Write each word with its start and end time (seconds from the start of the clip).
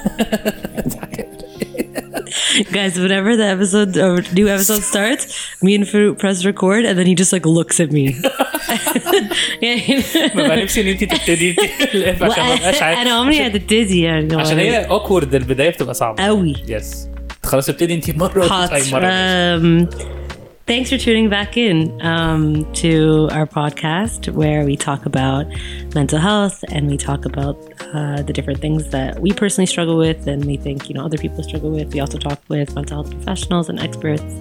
Guys, 2.72 2.98
whenever 2.98 3.36
the 3.36 3.46
episode 3.56 3.96
or 3.96 4.22
new 4.32 4.48
episode 4.48 4.82
starts, 4.82 5.26
me 5.62 5.74
and 5.74 5.88
Fruit 5.88 6.18
press 6.18 6.44
record, 6.44 6.84
and 6.84 6.98
then 6.98 7.06
he 7.06 7.14
just 7.14 7.32
like 7.32 7.46
looks 7.46 7.80
at 7.80 7.90
me. 7.92 8.16
ببقى 10.34 10.62
نفسي 10.62 10.80
ان 10.80 10.86
انت 10.86 11.04
تبتدي 11.04 11.56
الإف 11.94 12.22
عشان 12.22 12.44
ما 12.44 12.54
ابقاش 12.54 12.82
عارف 12.82 12.98
أنا 12.98 13.10
عمري 13.10 13.46
هتبتدي 13.46 14.00
يعني 14.00 14.34
عشان 14.34 14.58
هي 14.58 14.84
awkward 14.84 15.34
البدايه 15.34 15.70
بتبقى 15.70 15.94
صعبه 15.94 16.24
قوي 16.24 16.54
yes 16.68 17.08
خلاص 17.44 17.68
ابتدي 17.68 17.94
انت 17.94 18.10
مرة 18.10 18.48
hot. 18.48 18.70
وتطلعي 20.69 20.79
مره 20.79 20.85
Um, 20.85 20.85
thanks 20.85 20.89
for 20.91 20.97
tuning 21.05 21.29
back 21.29 21.51
in 21.57 21.77
um, 22.01 22.65
to 22.83 23.29
our 23.35 23.47
podcast 23.59 24.21
where 24.41 24.61
we 24.69 24.75
talk 24.89 25.01
about 25.05 25.45
mental 25.99 26.19
health 26.19 26.57
and 26.75 26.83
we 26.91 26.97
talk 26.97 27.21
about 27.31 27.57
uh, 27.97 28.21
the 28.27 28.33
different 28.37 28.59
things 28.65 28.81
that 28.95 29.11
we 29.25 29.29
personally 29.41 29.69
struggle 29.75 29.97
with 30.05 30.21
and 30.31 30.41
we 30.51 30.57
think 30.65 30.79
you 30.89 30.93
know 30.95 31.03
other 31.07 31.19
people 31.25 31.41
struggle 31.49 31.71
with. 31.77 31.87
We 31.95 31.99
also 32.05 32.17
talk 32.29 32.39
with 32.53 32.67
mental 32.79 32.93
health 32.97 33.11
professionals 33.17 33.65
and 33.71 33.77
experts. 33.87 34.33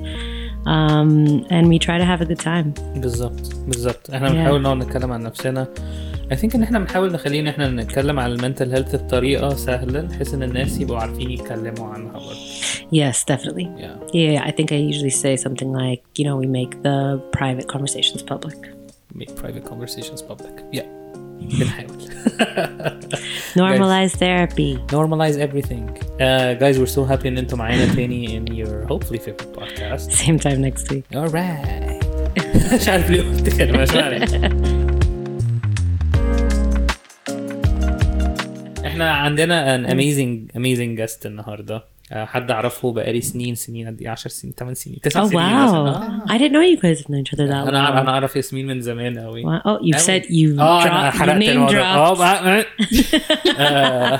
Um, 0.74 1.10
and 1.56 1.64
we 1.72 1.78
try 1.86 1.96
to 2.02 2.06
have 2.12 2.20
a 2.20 2.26
good 2.30 2.42
time. 2.52 2.68
بالظبط 3.00 3.54
بالظبط 3.66 4.10
احنا 4.10 4.28
Yeah. 4.28 4.32
بنحاول 4.32 4.62
نقعد 4.62 4.76
نتكلم 4.76 5.12
عن 5.12 5.22
نفسنا 5.22 5.68
I 6.32 6.36
think 6.36 6.54
ان 6.54 6.62
احنا 6.62 6.78
بنحاول 6.78 7.12
نخلي 7.12 7.40
ان 7.40 7.46
احنا 7.48 7.68
نتكلم 7.70 8.20
عن 8.20 8.32
المنتل 8.32 8.72
هيلث 8.72 8.94
بطريقه 8.96 9.54
سهله 9.54 10.00
بحيث 10.00 10.34
ان 10.34 10.42
الناس 10.42 10.80
يبقوا 10.80 10.98
عارفين 10.98 11.30
يتكلموا 11.30 11.86
عنها 11.88 12.12
برضه 12.12 12.47
Yes, 13.00 13.16
definitely. 13.32 13.66
yeah. 13.84 13.96
Yeah, 14.20 14.48
I 14.48 14.50
think 14.56 14.68
I 14.76 14.78
usually 14.90 15.14
say 15.24 15.32
something 15.44 15.70
like, 15.82 16.02
you 16.18 16.24
know, 16.26 16.36
we 16.42 16.46
make 16.60 16.72
the 16.88 16.98
private 17.38 17.66
conversations 17.74 18.22
public. 18.32 18.58
make 19.22 19.32
private 19.42 19.64
conversations 19.72 20.20
public 20.30 20.54
yeah 20.78 20.88
بنحاول 21.40 21.98
Normalize 23.62 24.12
therapy. 24.24 24.70
normalize 24.98 25.36
everything 25.46 25.84
uh, 26.26 26.54
guys 26.62 26.76
we're 26.80 26.94
so 26.98 27.04
happy 27.12 27.26
ان 27.26 27.38
انتم 27.38 27.58
معانا 27.58 27.94
تاني 27.94 28.40
in 28.40 28.52
your 28.52 28.88
hopefully 28.92 29.18
favorite 29.18 29.52
podcast 29.60 30.10
Same 30.10 30.38
time 30.46 30.60
next 30.68 30.92
week. 30.92 31.16
alright 31.16 32.04
مش 32.74 32.88
عارف 32.88 33.10
ليه 33.10 33.22
قلت 33.22 33.56
كده 33.58 33.82
مش 33.82 33.90
عارف 33.90 34.34
احنا 38.86 39.10
عندنا 39.10 39.76
an 39.78 39.90
amazing 39.90 40.56
amazing 40.58 40.98
guest 41.00 41.26
النهارده 41.26 41.74
آه، 41.76 41.97
حد 42.13 42.51
أعرفه 42.51 42.91
بقالي 42.93 43.21
سنين 43.21 43.55
سنين 43.55 43.87
قد 43.87 44.01
إيه 44.01 44.09
10 44.09 44.29
سنين 44.31 44.53
8 44.57 44.73
سنين 44.73 44.99
9 45.01 45.23
Oh 45.25 45.29
سنين 45.29 45.39
wow! 45.39 45.43
مثلا 45.69 46.25
I 46.27 46.31
didn't 46.39 46.53
know 46.53 46.63
you 46.63 46.81
guys 46.81 47.03
known 47.05 47.23
each 47.23 47.33
other 47.33 47.47
that 47.47 47.67
أنا 47.67 47.87
long. 47.87 47.97
أنا 47.97 48.09
أعرف 48.09 48.35
ياسمين 48.35 48.67
من 48.67 48.81
زمان 48.81 49.19
قوي 49.19 49.43
Wow. 49.43 49.61
Oh, 49.61 49.79
you 49.81 49.95
أوي. 49.95 50.03
said 50.21 50.23
you 50.25 50.59
آه 50.59 50.83
أنا 50.83 51.11
حرقت 51.11 51.41
الموضوع 51.41 51.79
آه 51.95 52.23
آه. 52.23 52.65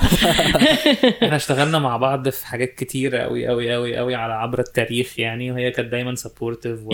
إحنا 1.24 1.36
اشتغلنا 1.36 1.78
مع 1.78 1.96
بعض 1.96 2.28
في 2.28 2.46
حاجات 2.46 2.74
كتيرة 2.74 3.18
قوي 3.18 3.46
قوي 3.46 3.72
قوي 3.74 3.96
قوي 3.96 4.14
على 4.14 4.32
عبر 4.32 4.58
التاريخ 4.58 5.18
يعني 5.18 5.52
وهي 5.52 5.70
كانت 5.70 5.88
دايما 5.92 6.14
سبورتيف 6.14 6.80
و 6.84 6.90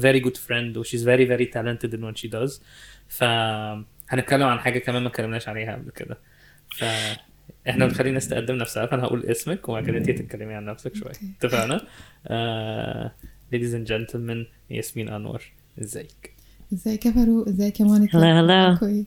very 0.00 0.20
good 0.24 0.36
friend 0.48 0.76
و 0.76 0.82
she's 0.84 1.02
very 1.04 1.26
very 1.28 1.46
talented 1.56 1.94
in 1.94 2.00
what 2.04 2.22
she 2.24 2.28
does 2.32 2.60
ف 3.08 3.24
هنتكلم 4.08 4.42
عن 4.42 4.58
حاجة 4.60 4.78
كمان 4.78 5.02
ما 5.02 5.08
اتكلمناش 5.08 5.48
عليها 5.48 5.72
قبل 5.72 5.90
كده 5.90 6.18
ف 6.76 6.84
إحنا 7.68 7.86
بنخلي 7.86 8.08
الناس 8.08 8.28
تقدم 8.28 8.54
نفسها 8.54 8.86
فانا 8.86 9.02
هقول 9.02 9.24
اسمك 9.24 9.68
وبعد 9.68 9.84
كده 9.84 9.98
انت 9.98 10.10
تتكلمي 10.10 10.54
عن 10.54 10.64
نفسك 10.64 10.94
شوية. 10.94 11.12
اتفقنا؟ 11.40 11.78
ladies 13.54 13.74
and 13.74 13.88
gentlemen 13.88 14.46
ياسمين 14.70 15.08
أنور 15.08 15.42
ازيك؟ 15.82 16.32
ازيك 16.72 17.06
يا 17.06 17.10
فاروق؟ 17.10 17.48
ازيك 17.48 17.80
يا 17.80 17.84
مونيكا؟ 17.84 18.18
Hello, 18.18 18.76
hello. 18.76 18.80
كويس. 18.80 19.06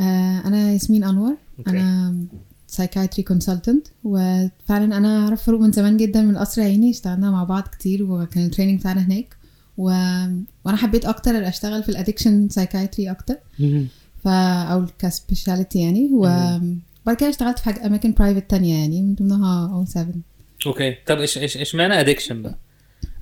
آه 0.00 0.40
أنا 0.44 0.72
ياسمين 0.72 1.04
أنور. 1.04 1.36
أنا 1.68 2.14
psychiatry 2.66 3.22
consultant 3.22 3.86
وفعلا 4.04 4.96
أنا 4.96 5.24
أعرف 5.24 5.42
فاروق 5.42 5.60
من 5.60 5.72
زمان 5.72 5.96
جدا 5.96 6.22
من 6.22 6.36
قصر 6.36 6.62
عيني 6.62 6.90
اشتغلنا 6.90 7.30
مع 7.30 7.44
بعض 7.44 7.62
كتير 7.62 8.02
وكان 8.02 8.44
ال 8.44 8.48
training 8.48 8.80
بتاعنا 8.80 9.06
هناك. 9.06 9.36
و... 9.78 9.84
وأنا 10.64 10.76
حبيت 10.76 11.04
أكتر 11.04 11.48
أشتغل 11.48 11.82
في 11.82 11.88
ال 11.88 11.94
addiction 11.94 12.48
psychiatry 12.48 13.10
أكتر. 13.10 13.36
ف 14.24 14.28
أو 14.28 14.86
ك 14.98 15.05
speciality 15.05 15.78
يعني. 15.78 16.10
وبعد 17.02 17.16
كده 17.16 17.28
اشتغلت 17.28 17.58
في 17.58 17.64
حاجة 17.64 17.86
أماكن 17.86 18.12
private 18.12 18.50
تانية 18.50 18.78
يعني 18.80 19.02
من 19.02 19.14
ضمنها 19.14 19.70
أو 19.74 19.84
7 19.84 20.06
okay 20.66 20.96
طب 21.06 21.20
إيش 21.20 21.38
إيش 21.38 21.56
إيش 21.56 21.74
معنى 21.74 22.00
addiction 22.00 22.42
بقى؟ 22.42 22.58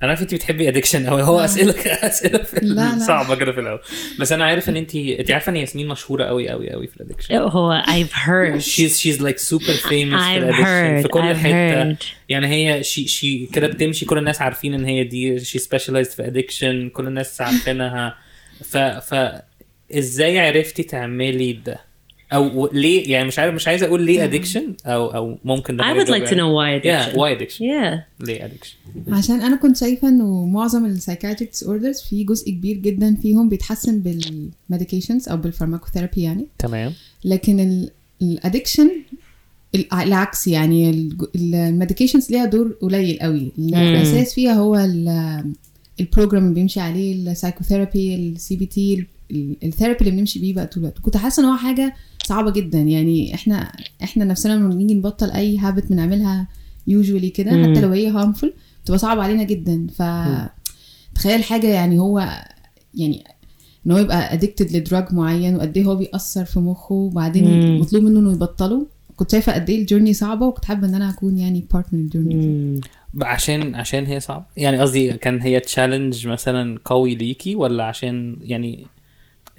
أنا 0.03 0.09
عارف 0.09 0.21
أنت 0.21 0.33
بتحبي 0.33 0.69
addiction 0.69 1.07
قوي 1.07 1.23
هو 1.23 1.39
اسئله 1.39 1.73
أسئلة 2.07 2.43
في 2.43 2.59
لا، 2.65 2.95
لا. 2.95 2.99
صعبة 2.99 3.35
كده 3.35 3.51
في 3.51 3.59
الأول 3.59 3.79
بس 4.19 4.31
أنا 4.31 4.45
عارف 4.45 4.69
إن 4.69 4.75
انت 4.77 4.95
أنت 4.95 5.31
عارفة 5.31 5.49
إن 5.49 5.55
ياسمين 5.55 5.87
مشهورة 5.87 6.23
قوي 6.23 6.49
قوي 6.49 6.69
قوي 6.71 6.87
في 6.87 6.97
ال 6.97 7.02
addiction 7.02 7.49
Oh, 7.49 7.85
I've 7.87 8.13
heard. 8.13 8.61
she's 8.61 8.99
she's 8.99 9.19
like 9.21 9.39
super 9.39 9.75
famous 9.87 9.89
في 9.89 10.17
I've 10.17 10.37
ال 10.37 10.43
addiction 10.43 11.01
في 11.01 11.03
heard. 11.03 11.07
كل 11.07 11.33
I've 11.33 11.37
حتة 11.37 11.93
heard. 11.93 11.97
يعني 12.29 12.47
هي 12.47 12.83
she 12.83 13.07
she 13.07 13.45
كده 13.45 13.67
بتمشي 13.67 14.05
كل 14.05 14.17
الناس 14.17 14.41
عارفين 14.41 14.73
إن 14.73 14.85
هي 14.85 15.03
دي 15.03 15.39
she 15.39 15.59
specialized 15.59 16.11
في 16.11 16.27
addiction 16.27 16.89
كل 16.89 17.07
الناس 17.07 17.41
عارفينها 17.41 18.15
ف 18.63 18.77
ف 18.77 19.31
إزاي 19.97 20.39
عرفتي 20.39 20.83
تعملي 20.83 21.53
ده؟ 21.53 21.88
أو 22.33 22.69
ليه؟ 22.73 23.11
يعني 23.11 23.27
مش 23.27 23.39
عارف 23.39 23.55
مش 23.55 23.67
عايز 23.67 23.83
أقول 23.83 24.01
ليه 24.05 24.23
addiction 24.23 24.73
أو 24.85 25.07
أو 25.07 25.37
ممكن 25.45 25.77
ده 25.77 25.83
I 25.83 25.87
would 25.97 26.07
like 26.09 26.29
to 26.29 26.33
know 26.33 26.49
why 26.57 26.83
yeah 26.83 27.07
addiction. 27.07 27.15
why 27.17 27.39
addiction. 27.39 27.61
Yeah. 27.61 28.25
ليه 28.27 28.45
ادكشن 28.45 28.75
عشان 29.07 29.41
أنا 29.41 29.55
كنت 29.55 29.77
شايفة 29.77 30.07
إنه 30.09 30.45
معظم 30.45 30.85
ال 30.85 31.49
psychiatric 31.49 31.63
disorders 31.63 32.01
في 32.01 32.23
جزء 32.23 32.51
كبير 32.51 32.77
جدا 32.77 33.15
فيهم 33.21 33.49
بيتحسن 33.49 33.99
بال 33.99 34.19
medications 34.19 35.29
أو 35.29 35.37
بال 35.37 35.47
pharmacotherapy 35.47 36.21
يعني. 36.21 36.45
تمام. 36.59 36.93
لكن 37.25 37.87
ال 38.21 38.28
addiction 38.28 38.89
العكس 39.93 40.47
يعني 40.47 41.09
ال 41.35 41.43
medications 41.43 42.31
ليها 42.31 42.45
دور 42.45 42.77
قليل 42.81 43.19
قوي. 43.21 43.51
الأساس 43.59 44.33
فيها 44.33 44.53
هو 44.53 44.75
ال- 44.75 45.53
ال 45.99 46.04
program 46.04 46.43
اللي 46.43 46.55
بيمشي 46.55 46.79
عليه 46.79 47.31
ال 47.31 47.37
psychotherapy 47.37 48.15
ال 48.15 48.55
CBT 48.55 49.05
ال 49.63 49.67
therapy 49.67 49.99
اللي 49.99 50.11
بنمشي 50.11 50.39
بيه 50.39 50.53
بقى 50.53 50.67
طول 50.67 50.83
الوقت. 50.83 50.99
كنت 50.99 51.17
حاسة 51.17 51.43
إن 51.43 51.47
هو 51.47 51.57
حاجة 51.57 51.95
صعبة 52.29 52.51
جدا 52.51 52.79
يعني 52.79 53.35
إحنا 53.35 53.71
إحنا 54.03 54.25
نفسنا 54.25 54.53
لما 54.53 54.69
بنيجي 54.69 54.93
نبطل 54.93 55.31
أي 55.31 55.57
habit 55.57 55.85
بنعملها 55.89 56.47
usually 56.87 57.29
كده. 57.29 57.51
حتى 57.51 57.81
لو 57.81 57.89
هي 57.89 58.11
harmful 58.11 58.47
بتبقى 58.83 58.97
صعبة 58.99 59.23
علينا 59.23 59.43
جدا 59.43 59.87
ف 59.87 60.01
تخيل 61.15 61.43
حاجة 61.43 61.67
يعني 61.67 61.99
هو 61.99 62.29
يعني 62.95 63.23
إن 63.87 63.91
هو 63.91 63.97
يبقى 63.97 64.33
addicted 64.33 64.71
ل 64.75 64.83
drug 64.83 65.13
معين 65.13 65.55
وقد 65.55 65.77
إيه 65.77 65.85
هو 65.85 65.95
بيأثر 65.95 66.45
في 66.45 66.59
مخه 66.59 66.95
وبعدين 66.95 67.45
مم. 67.45 67.79
مطلوب 67.81 68.03
منه 68.03 68.19
إنه 68.19 68.31
يبطله 68.31 68.87
كنت 69.15 69.31
شايفة 69.31 69.53
قد 69.53 69.69
إيه 69.69 69.81
ال 69.81 69.85
journey 69.85 70.13
صعبة 70.13 70.45
وكنت 70.47 70.65
حابة 70.65 70.87
إن 70.87 70.95
أنا 70.95 71.09
أكون 71.09 71.37
يعني 71.37 71.65
part 71.73 71.93
من 71.93 71.99
ال 71.99 72.09
journey 72.09 72.81
Mm. 72.81 73.23
عشان 73.23 73.75
عشان 73.75 74.05
هي 74.05 74.19
صعبة 74.19 74.45
يعني 74.57 74.79
قصدي 74.79 75.13
كان 75.13 75.41
هي 75.41 75.59
challenge 75.59 76.27
مثلا 76.27 76.79
قوي 76.85 77.15
ليكي 77.15 77.55
ولا 77.55 77.83
عشان 77.83 78.37
يعني 78.41 78.85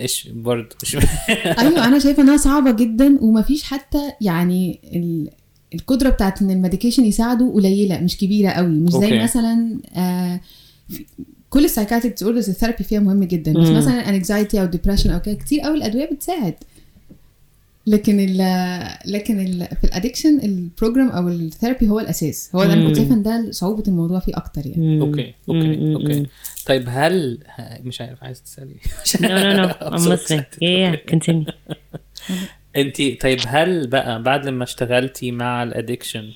إيش 0.00 0.28
برضه 0.34 0.68
أيوه 1.58 1.84
أنا 1.84 1.98
شايفة 1.98 2.22
إنها 2.22 2.36
صعبة 2.36 2.70
جدا 2.70 3.18
ومفيش 3.20 3.62
حتى 3.62 4.12
يعني 4.20 4.80
ال... 4.94 5.30
القدرة 5.74 6.10
بتاعت 6.10 6.42
إن 6.42 6.50
ال 6.50 6.55
medication 6.55 7.04
يساعده 7.04 7.52
قليلة 7.54 8.00
مش 8.00 8.16
كبيرة 8.16 8.50
قوي 8.50 8.68
مش 8.68 8.90
زي 8.92 8.96
okay. 8.96 9.22
مثلا 9.22 9.78
آه 9.96 10.40
في- 10.88 11.04
كل 11.50 11.64
ال 11.64 11.68
psychiatric 11.68 12.12
disorders 12.12 12.48
ال 12.48 12.53
therapy 12.53 12.84
فيها 12.84 13.00
مهم 13.00 13.24
جدا 13.24 13.52
بس 13.52 13.68
مم. 13.68 13.76
مثلا 13.76 14.08
anxiety 14.08 14.60
أو 14.60 14.66
depression 14.66 15.10
أو 15.10 15.20
كده 15.20 15.34
كتير 15.34 15.60
قوي 15.60 15.76
الأدوية 15.76 16.10
بتساعد 16.10 16.54
لكن 17.86 18.20
ال 18.20 18.36
لكن 19.06 19.40
ال 19.40 19.66
في 19.80 19.84
ال 19.84 19.90
addiction 19.90 20.38
ال 20.41 20.49
program 20.49 21.08
أو 21.08 21.28
ال 21.28 21.36
therapy 21.36 21.88
هو 21.88 22.00
الأساس 22.00 22.50
هو 22.54 22.64
ده 22.64 22.72
أنا 22.72 22.86
كنت. 22.86 22.96
شايفة 22.96 23.14
إن 23.14 23.22
ده 23.22 23.50
صعوبة 23.50 23.82
الموضوع 23.88 24.18
فيه 24.18 24.32
أكتر 24.36 24.66
يعني. 24.66 25.00
okay 25.00 25.34
okay 25.48 25.94
okay. 25.94 26.26
طيب 26.65 26.84
هل 26.88 27.38
مش 27.81 28.00
عارف 28.00 28.25
عايز 28.25 28.43
تسألي. 28.43 28.76
انت 32.76 33.22
طيب 33.22 33.38
هل 33.47 33.87
بقى 33.87 34.22
بعد 34.22 34.47
لما 34.47 34.65
اشتغلتي 34.65 35.32
مع 35.32 35.62
ال 35.62 35.69
addiction 35.69 36.30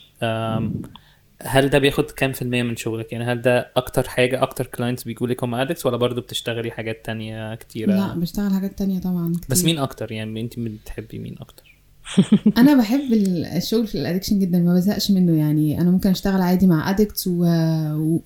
هل 1.42 1.68
ده 1.68 1.78
بياخد 1.78 2.10
كام 2.10 2.32
في 2.32 2.42
المية 2.42 2.62
من 2.62 2.76
شغلك؟ 2.76 3.12
يعني 3.12 3.24
هل 3.24 3.42
ده 3.42 3.70
أكتر 3.76 4.08
حاجة 4.08 4.42
أكتر 4.42 4.66
clients 4.66 5.04
بيجوا 5.04 5.26
لك 5.26 5.44
هم 5.44 5.54
addicts 5.54 5.86
ولا 5.86 5.96
برضه 5.96 6.22
بتشتغلي 6.22 6.70
حاجات 6.70 7.04
تانية 7.04 7.54
كتيرة؟ 7.54 7.92
لا 7.92 8.14
بشتغل 8.14 8.52
حاجات 8.52 8.78
تانية 8.78 9.00
طبعا 9.00 9.32
كتير. 9.32 9.46
بس 9.50 9.64
مين 9.64 9.78
أكتر؟ 9.78 10.12
يعني 10.12 10.40
انت 10.40 10.58
بتحبي 10.58 11.18
مين 11.18 11.36
أكتر؟ 11.40 11.73
أنا 12.58 12.74
بحب 12.78 13.12
ال- 13.12 13.44
الشغل 13.44 13.86
في 13.86 13.98
ال 13.98 14.02
addiction 14.02 14.38
جدا 14.38 14.58
ما 14.58 14.74
بزهقش 14.74 15.10
منه 15.10 15.32
يعني. 15.32 15.80
أنا 15.80 15.90
ممكن 15.90 16.10
أشتغل 16.10 16.42
عادي 16.42 16.66
مع 16.66 16.90
addicts 16.90 17.26
و... 17.26 17.40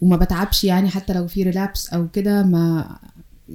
وما 0.01 0.17
بتعبش 0.17 0.65
يعني 0.65 0.89
حتى 0.89 1.13
لو 1.13 1.27
في 1.27 1.43
relapse 1.43 1.89
أو 1.91 2.09
كده. 2.09 2.43
ما 2.43 2.97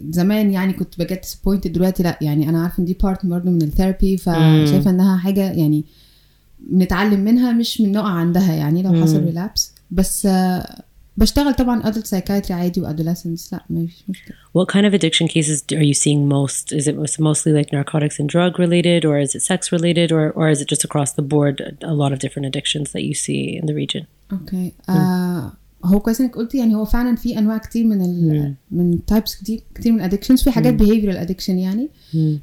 زمان 0.10 0.52
يعني 0.52 0.74
كنت 0.74 1.00
ب 1.00 1.05
get 1.05 1.20
disappointed 1.22 1.72
دلوقتي 1.74 2.04
لأ. 2.04 2.18
يعني 2.22 2.50
أنا 2.50 2.62
عارفة 2.64 2.80
إن 2.80 2.86
دي 2.86 2.98
part 3.04 3.26
برضه 3.26 3.52
من 3.52 3.62
ال 3.62 3.69
therapy 3.69 4.18
فشايفة 4.18 4.90
إنها 4.90 5.18
حاجة 5.18 5.52
يعني 5.52 5.84
بنتعلم 6.70 7.20
منها 7.20 7.52
مش 7.52 7.82
من 7.82 7.92
نقع 7.92 8.10
عندها 8.10 8.54
يعني 8.54 8.82
لو 8.84 9.04
حصل. 9.04 9.24
relapse 9.26 9.72
بس 9.92 10.28
بشتغل 11.18 11.54
طبعا 11.54 11.82
adult 11.92 12.06
psychiatry 12.06 12.52
عادي 12.52 12.82
و 12.82 12.88
adolescents 12.88 13.54
لا 13.54 13.66
ما 13.70 13.86
فيش 13.88 14.04
مشكله 14.10 14.36
What 14.58 14.68
kind 14.74 14.86
of 14.86 14.94
addiction 14.94 15.28
cases 15.28 15.64
are 15.78 15.88
you 15.92 15.94
seeing 15.94 16.28
most? 16.28 16.72
Is 16.80 16.88
it 16.88 16.96
mostly 17.20 17.52
like 17.60 17.70
narcotics 17.78 18.20
and 18.20 18.28
drug 18.30 18.60
related, 18.60 19.02
or 19.06 19.16
is 19.26 19.32
it 19.38 19.42
sex 19.52 19.72
related, 19.78 20.12
or, 20.12 20.24
or 20.40 20.46
is 20.54 20.60
it 20.64 20.68
just 20.74 20.84
across 20.90 21.12
the 21.20 21.26
board 21.34 21.56
a 21.94 21.96
lot 22.02 22.12
of 22.14 22.20
different 22.26 22.46
addictions 22.52 22.88
that 22.94 23.04
you 23.10 23.16
see 23.26 23.42
in 23.60 23.66
the 23.66 23.76
region? 23.76 24.06
okay 24.32 24.74
آه 24.90 25.54
هو 25.86 26.00
كويس 26.00 26.22
انك 26.22 26.36
قلتي 26.36 26.58
يعني 26.58 26.76
هو 26.76 26.86
فعلا 26.86 27.16
في 27.16 27.38
انواع 27.38 27.58
كتير 27.58 27.86
من 27.86 28.02
ال 28.02 28.54
من 28.72 29.06
types 29.06 29.36
كتير 29.36 29.64
كتير 29.76 29.92
من 29.92 30.00
ال 30.00 30.04
addictions 30.04 30.44
في 30.44 30.52
حاجات 30.52 30.82
behavioral 30.82 31.28
addiction 31.28 31.50
يعني 31.50 31.90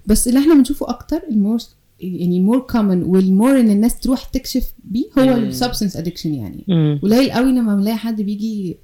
بس 0.06 0.28
اللي 0.28 0.40
إحنا 0.40 0.54
بنشوفه 0.54 0.90
أكتر 0.90 1.22
ال 1.30 1.36
more 1.36 1.58
يعني 2.00 2.36
ال 2.38 2.42
more 2.42 2.58
common 2.58 3.02
وال 3.02 3.22
more 3.22 3.60
إن 3.60 3.70
الناس 3.70 3.98
تروح 4.00 4.24
تكشف 4.24 4.72
بيه 4.84 5.04
هو 5.18 5.22
ال 5.36 5.42
substance 5.42 5.96
addiction 5.96 6.34
يعني. 6.34 6.64
قليل 7.02 7.30
قوي 7.32 7.52
لما 7.52 7.76
بنلاقي 7.76 7.96
حد 7.96 8.22
بيجي 8.22 8.76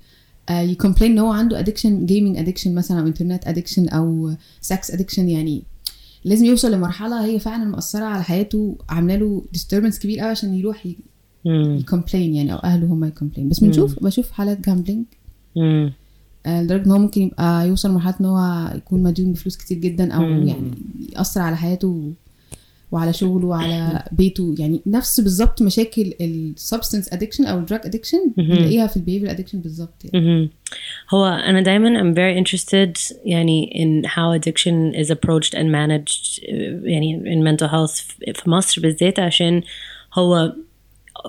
ي 0.50 0.57
complain 0.57 1.10
إن 1.12 1.18
هو 1.18 1.32
عنده 1.32 1.58
addiction 1.58 2.06
gaming 2.06 2.36
addiction 2.36 2.74
مثلا 2.74 3.00
أو 3.00 3.06
internet 3.06 3.46
addiction 3.48 3.88
أو 3.88 4.30
sex 4.60 4.90
addiction 4.90 5.28
يعني. 5.28 5.62
لازم 6.24 6.44
يوصل 6.44 6.72
لمرحلة 6.72 7.24
هي 7.24 7.38
فعلا 7.38 7.64
مأثرة 7.64 8.04
على 8.04 8.22
حياته 8.24 8.78
عاملة 8.88 9.16
له 9.16 9.42
disturbance 9.56 9.98
كبير 9.98 10.20
قوي 10.20 10.30
عشان 10.30 10.54
يروح 10.54 10.86
ي 11.44 11.54
complain 11.54 12.34
يعني 12.34 12.52
أو 12.52 12.58
أهله 12.58 12.86
هم 12.86 13.04
ي 13.04 13.09
complain 13.09 13.48
بس 13.48 13.60
بنشوف 13.60 14.04
بشوف 14.04 14.30
حالات 14.30 14.60
gambling 14.66 15.04
Mm. 15.58 15.58
لدرجة 16.48 16.84
إن 16.86 16.90
هو 16.90 16.98
ممكن 16.98 17.22
يبقى 17.22 17.68
يوصل 17.68 17.90
لمرحلة 17.90 18.14
إن 18.20 18.24
هو 18.26 18.70
يكون 18.76 19.02
مديون 19.02 19.32
بفلوس 19.32 19.56
كتير 19.56 19.78
جدا 19.78 20.12
أو 20.12 20.22
يعني 20.22 20.70
يأثر 21.12 21.40
على 21.40 21.56
حياته 21.56 22.12
وعلى 22.92 23.12
شغله 23.12 23.46
وعلى 23.46 24.04
بيته. 24.12 24.54
يعني 24.58 24.80
نفس 24.86 25.20
بالظبط 25.20 25.62
مشاكل 25.62 26.12
ال 26.20 26.30
substance 26.30 27.12
addiction 27.12 27.44
أو 27.44 27.58
ال 27.58 27.63
drug 27.63 27.80
addiction 27.84 28.18
بنلاقيها 28.36 28.86
في 28.86 28.96
ال 28.96 29.00
behavior 29.00 29.30
addiction 29.30 29.60
بالظبط 29.60 30.04
يعني. 30.04 30.50
هو 31.10 31.26
أنا 31.26 31.60
دايما 31.60 32.00
I'm 32.00 32.14
very 32.14 32.44
interested 32.44 33.16
يعني 33.24 33.70
in 33.74 34.08
how 34.08 34.38
addiction 34.38 34.94
is 35.04 35.10
approached 35.10 35.54
and 35.54 35.68
managed 35.70 36.40
يعني 36.84 37.22
in 37.34 37.44
mental 37.44 37.68
health 37.68 38.02
في 38.34 38.50
مصر 38.50 38.80
بالذات 38.80 39.18
عشان 39.18 39.62
هو 40.14 40.52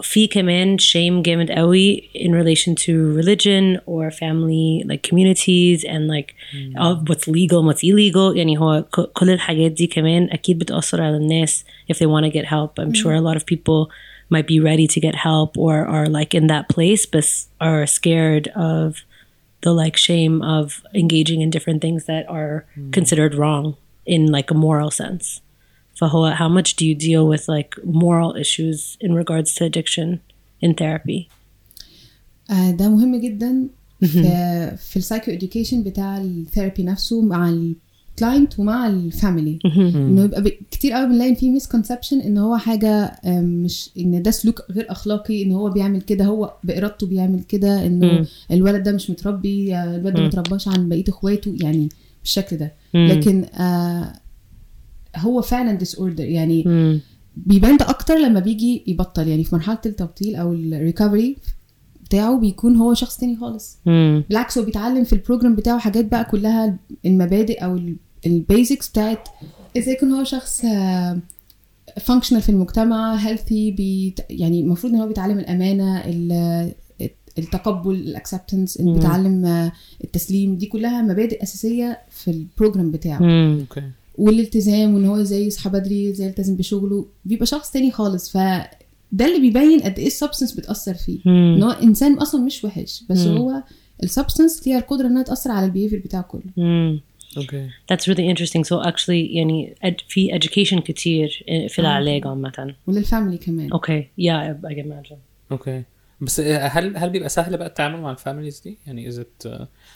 في 0.02 0.26
كمان 0.26 0.76
shame 0.78 1.22
جامد 1.22 1.50
قوي 1.50 2.02
in 2.16 2.30
relation 2.32 2.74
to 2.74 2.92
religion 3.20 3.78
or 3.86 4.10
family 4.10 4.84
like 4.90 5.02
communities 5.10 5.84
and 5.84 6.06
like 6.08 6.34
of 6.86 7.08
what's 7.08 7.26
legal 7.28 7.58
and 7.60 7.66
what's 7.68 7.82
illegal 7.84 8.36
يعني 8.36 8.58
هو 8.58 8.84
ك- 8.92 9.12
كل 9.12 9.30
الحاجات 9.30 9.72
دي 9.72 9.86
كمان 9.86 10.28
أكيد 10.30 10.58
بتأثر 10.58 11.00
على 11.02 11.16
الناس 11.16 11.64
if 11.92 11.96
they 11.96 12.06
want 12.06 12.24
to 12.24 12.30
get 12.38 12.44
help 12.46 12.78
I'm 12.78 12.94
sure 12.94 13.12
a 13.14 13.20
lot 13.20 13.36
of 13.36 13.44
people 13.46 13.90
might 14.30 14.46
be 14.46 14.58
ready 14.60 14.86
to 14.86 15.00
get 15.00 15.14
help 15.14 15.50
or 15.58 15.74
are 15.96 16.08
like 16.08 16.32
in 16.34 16.46
that 16.46 16.64
place 16.74 17.04
but 17.12 17.24
are 17.60 17.86
scared 17.86 18.48
of 18.72 19.02
the 19.64 19.72
like 19.82 19.96
shame 20.08 20.36
of 20.56 20.66
engaging 21.02 21.40
in 21.44 21.50
different 21.56 21.80
things 21.84 22.02
that 22.10 22.24
are 22.38 22.54
considered 22.96 23.32
wrong 23.40 23.64
in 24.14 24.22
like 24.36 24.50
a 24.50 24.54
moral 24.66 24.90
sense. 25.02 25.24
فهو 25.97 26.35
how 26.35 26.61
much 26.61 26.69
do 26.75 26.85
you 26.85 26.95
deal 26.95 27.25
with 27.33 27.43
like 27.47 27.83
moral 27.85 28.35
issues 28.35 28.97
in 29.01 29.11
regards 29.13 29.53
to 29.55 29.65
addiction 29.65 30.19
in 30.65 30.73
therapy? 30.73 31.27
آه، 32.51 32.71
ده 32.71 32.89
مهم 32.89 33.15
جدا 33.15 33.67
في 34.01 34.77
في 34.77 34.97
ال 34.97 35.31
psychoeducation 35.31 35.83
بتاع 35.83 36.17
ال 36.17 36.26
therapy 36.26 36.83
نفسه 36.83 37.21
مع 37.21 37.49
ال 37.49 37.65
client 37.65 38.59
ومع 38.59 38.87
ال 38.87 38.98
family 38.98 39.59
إنه 39.65 40.23
يبقى 40.23 40.41
كتير 40.71 40.91
قوي 40.93 41.05
بنلاقي 41.07 41.35
في 41.35 41.49
misconception 41.49 42.21
إن 42.21 42.37
هو 42.37 42.57
حاجة 42.57 43.19
مش 43.25 43.89
إن 43.97 44.21
ده 44.21 44.31
سلوك 44.31 44.61
غير 44.71 44.91
أخلاقي 44.91 45.43
إن 45.43 45.51
هو 45.51 45.69
بيعمل 45.69 46.01
كده 46.01 46.25
هو 46.25 46.53
بإرادته 46.63 47.07
بيعمل 47.07 47.43
كده 47.43 47.85
إنه 47.85 48.27
الولد 48.51 48.83
ده 48.83 48.91
مش 48.91 49.09
متربي 49.09 49.75
آه، 49.75 49.95
الولد 49.95 50.15
ده 50.15 50.23
مترباش 50.23 50.67
عن 50.67 50.89
بقية 50.89 51.03
إخواته 51.09 51.55
يعني 51.61 51.89
بالشكل 52.23 52.57
ده. 52.57 52.73
لكن 52.93 53.45
آه 53.59 54.13
هو 55.17 55.41
فعلا 55.41 55.73
disorder 55.73 56.23
يعني 56.25 56.63
بيبان 57.37 57.77
ده 57.77 57.89
أكتر 57.89 58.15
لما 58.17 58.39
بيجي 58.39 58.83
يبطل. 58.87 59.27
يعني 59.27 59.43
في 59.43 59.55
مرحلة 59.55 59.79
التبطيل 59.85 60.35
أو 60.35 60.53
ال 60.53 60.63
recovery 60.63 61.37
بتاعه 62.05 62.39
بيكون 62.39 62.75
هو 62.75 62.93
شخص 62.93 63.17
تاني 63.17 63.35
خالص. 63.37 63.77
بالعكس 64.29 64.57
هو 64.57 64.65
بيتعلم 64.65 65.03
في 65.03 65.13
ال 65.13 65.19
program 65.19 65.55
بتاعه 65.55 65.79
حاجات 65.79 66.05
بقى 66.05 66.25
كلها 66.25 66.77
المبادئ 67.05 67.59
أو 67.65 67.79
ال 68.25 68.35
basics 68.35 68.89
بتاعت 68.89 69.27
إزاي 69.77 69.93
يكون 69.93 70.11
هو 70.11 70.23
شخص 70.23 70.61
functional 72.01 72.41
في 72.41 72.49
المجتمع 72.49 73.15
healthy 73.15 73.71
بيت 73.71 74.19
يعني 74.29 74.61
المفروض 74.61 74.93
إن 74.93 74.99
هو 74.99 75.07
بيتعلم 75.07 75.39
الأمانة 75.39 75.97
ال- 76.05 76.71
التقبل 77.37 77.95
ال 77.95 78.03
acceptance 78.03 78.81
بيتعلم 78.81 79.45
آه، 79.45 79.71
التسليم. 80.03 80.55
دي 80.57 80.65
كلها 80.65 81.01
مبادئ 81.01 81.43
أساسية 81.43 81.99
في 82.09 82.31
ال 82.31 82.39
program 82.39 82.91
بتاعه. 82.91 83.19
okay 83.59 83.83
والالتزام 84.17 84.93
وإن 84.95 85.05
هو 85.05 85.15
إزاي 85.21 85.45
يصحى 85.47 85.69
بدري 85.69 86.09
إزاي 86.09 86.27
يلتزم 86.27 86.55
بشغله 86.55 87.05
بيبقى 87.25 87.45
شخص 87.45 87.71
تاني 87.71 87.91
خالص 87.91 88.29
فده 88.31 89.25
اللي 89.25 89.39
بيبين 89.39 89.79
قد 89.79 89.99
إيه 89.99 90.07
ال 90.07 90.12
substance 90.12 90.53
بتأثر 90.53 90.93
فيه 90.93 91.19
إن 91.27 91.63
هو 91.63 91.71
إنسان 91.71 92.13
أصلا 92.13 92.41
مش 92.41 92.63
وحش 92.63 93.03
بس 93.09 93.17
هو 93.19 93.63
ال 94.03 94.10
substance 94.10 94.67
ليها 94.67 94.77
القدرة 94.77 95.07
إنها 95.07 95.23
تأثر 95.23 95.51
على 95.51 95.65
ال 95.65 95.69
behavior 95.69 95.99
بتاعه 96.05 96.23
كله. 96.23 96.41
okay 97.37 97.67
That's 97.93 98.03
really 98.07 98.35
interesting. 98.35 98.63
So 98.63 98.83
actually 98.87 99.09
يعني 99.09 99.75
ed- 99.85 100.03
في 100.07 100.39
education 100.39 100.79
كتير 100.79 101.43
في 101.69 101.79
العلاج 101.79 102.27
عامة. 102.27 102.75
ولل 102.87 103.04
family 103.04 103.37
كمان 103.37 103.69
Okay. 103.73 104.03
Yeah, 104.21 104.55
I, 104.69 104.73
can 104.73 104.85
imagine. 104.85 105.17
okay 105.51 105.83
بس 106.21 106.39
هل 106.39 106.97
هل 106.97 107.09
بيبقى 107.09 107.29
سهل 107.29 107.57
بقى 107.57 107.67
التعامل 107.67 108.01
مع 108.01 108.11
ال 108.11 108.17
families 108.17 108.59
دي؟ 108.65 108.77
يعني 108.87 109.07
از 109.07 109.19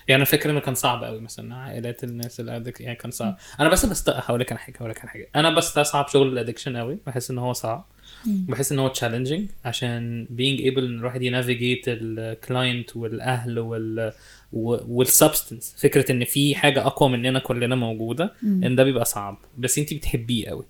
يعني 0.08 0.26
فاكر 0.26 0.50
إنه 0.50 0.60
كان 0.60 0.76
صعب 0.76 1.04
قوي 1.04 1.22
مثلا 1.22 1.56
عائلات 1.56 2.04
الناس 2.04 2.40
ال 2.40 2.46
addic- 2.46 2.82
يعني 2.82 2.96
كان 2.96 3.12
صعب. 3.12 3.38
أنا 3.60 3.70
بس 3.70 3.86
بس 3.86 4.10
هقول 4.10 4.40
لك 4.40 4.52
أنا 4.52 4.60
حاجة 4.60 4.76
هقول 4.78 4.90
لك 4.90 5.00
أنا 5.02 5.10
حاجة. 5.10 5.30
أنا 5.36 5.56
بستصعب 5.56 6.08
شغل 6.08 6.28
ال 6.28 6.33
addiction 6.33 6.78
قوي 6.78 6.98
بحس 7.08 7.32
إن 7.32 7.38
هو 7.38 7.54
صعب. 7.54 7.86
بحس 8.26 8.72
إن 8.72 8.80
هو 8.80 8.88
challenging 8.88 9.50
عشان 9.66 10.28
being 10.30 10.62
able 10.74 10.78
إن 10.78 11.00
الواحد 11.00 11.22
ي 11.22 11.28
navigate 11.28 11.84
ال 11.88 12.03
client 12.03 12.96
والأهل 12.98 13.60
وال 13.60 14.14
وال 14.54 14.76
substance 14.76 15.76
فكرة 15.78 16.12
إن 16.12 16.26
في 16.26 16.56
حاجة 16.56 16.86
أقوى 16.88 17.10
مننا 17.10 17.40
كلنا 17.40 17.76
موجودة 17.76 18.34
إن 18.44 18.76
ده 18.76 18.84
بيبقى 18.84 19.06
صعب. 19.06 19.38
بس 19.58 19.78
انت 19.80 19.94
بتحبيه 19.94 20.48
قوي 20.48 20.66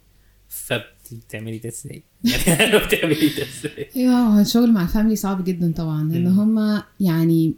فبتعملي 0.50 1.58
ده 1.58 1.70
إزاي؟ 1.70 2.04
يعني 2.48 2.78
بتعملي 2.78 3.28
ده 3.38 3.44
إزاي؟ 3.44 3.90
أيوه 3.96 4.14
هو 4.14 4.40
الشغل 4.42 4.72
مع 4.72 4.82
ال 4.84 4.88
family 4.88 5.16
صعب 5.16 5.44
جدا 5.44 5.74
طبعا. 5.78 6.04
لأن 6.04 6.28
هما 6.28 6.84
يعني 7.00 7.54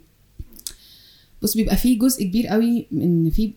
بص 1.44 1.54
بيبقى 1.56 1.76
فيه 1.76 1.98
جزء 1.98 2.24
كبير 2.24 2.46
قوي 2.46 2.86
من 2.92 3.30
في 3.30 3.52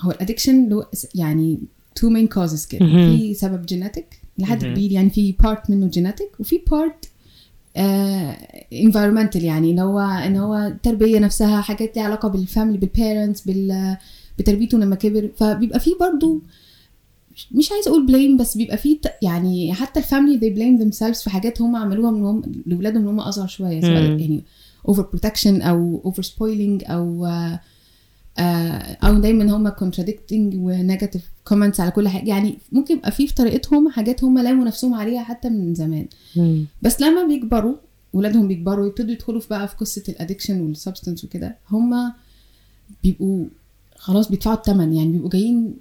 هو 0.00 0.10
ال 0.10 0.16
addiction 0.16 0.68
له 0.68 0.86
يعني 1.14 1.58
two 1.94 2.08
main 2.08 2.26
causes 2.26 2.66
كده 2.66 2.86
في 2.86 3.34
سبب 3.34 3.66
genetic 3.66 4.20
لحد 4.38 4.64
كبير 4.64 4.92
يعني 4.92 5.10
في 5.10 5.34
part 5.42 5.70
منه 5.70 5.86
genetic 5.86 6.30
وفي 6.40 6.60
part 6.70 7.04
environmental 8.72 9.44
يعني 9.44 9.70
إن 9.70 9.78
هو 9.78 9.98
إن 10.00 10.36
هو 10.36 10.54
التربية 10.56 11.18
نفسها 11.18 11.60
حاجات 11.60 11.96
ليها 11.96 12.04
علاقة 12.04 12.28
بال 12.28 12.40
family 12.40 12.78
بال 12.78 12.92
parents 12.92 13.40
بال 13.40 13.96
بتربيته 14.38 14.78
لما 14.78 14.96
كبر 14.96 15.30
فبيبقى 15.36 15.80
فيه 15.80 15.92
برضو 16.00 16.40
مش 17.52 17.72
عايزه 17.72 17.90
أقول 17.90 18.06
blame 18.06 18.36
بس 18.36 18.56
بيبقى 18.56 18.76
فيه 18.76 18.98
يعني 19.22 19.74
حتى 19.74 20.00
ال 20.00 20.05
family 20.05 20.38
they 20.40 20.54
blame 20.56 20.82
themselves 20.84 21.22
في 21.24 21.30
حاجات 21.30 21.62
هم 21.62 21.76
عملوها 21.76 22.10
من 22.10 22.22
هم 22.24 22.42
لاولادهم 22.66 23.02
من 23.02 23.08
هم 23.08 23.20
أصغر 23.20 23.46
شوية 23.46 23.80
سواء. 23.80 23.92
يعني 23.94 24.42
over 24.88 25.02
protection 25.02 25.62
أو 25.62 26.00
over 26.04 26.22
spoiling 26.22 26.84
أو 26.86 27.26
آه، 27.26 27.60
آه، 28.38 28.96
أو 29.02 29.18
دايما 29.18 29.56
هم 29.56 29.70
contradicting 29.70 30.54
و 30.54 30.62
negative 30.62 31.30
comments 31.44 31.80
على 31.80 31.90
كل 31.90 32.08
حاجة. 32.08 32.28
يعني 32.28 32.58
ممكن 32.72 32.94
يبقى 32.96 33.12
في 33.12 33.26
في 33.26 33.34
طريقتهم 33.34 33.88
حاجات 33.88 34.24
هم 34.24 34.38
لاموا 34.38 34.64
نفسهم 34.64 34.94
عليها 34.94 35.22
حتى 35.22 35.48
من 35.48 35.74
زمان. 35.74 36.06
بس 36.82 37.00
لما 37.00 37.26
بيكبروا 37.26 37.74
ولادهم 38.12 38.48
بيكبروا 38.48 38.86
يبتدوا 38.86 39.10
يدخلوا 39.12 39.40
في 39.40 39.48
بقى 39.48 39.68
في 39.68 39.76
قصة 39.76 40.02
ال 40.08 40.13
addiction 40.13 40.60
وال 40.60 40.72
substance 40.72 41.24
وكده 41.24 41.56
هم 41.70 42.12
بيبقوا 43.02 43.44
خلاص 43.96 44.28
بيدفعوا 44.28 44.56
الثمن 44.56 44.92
يعني 44.94 45.12
بيبقوا 45.12 45.30
جايين 45.30 45.74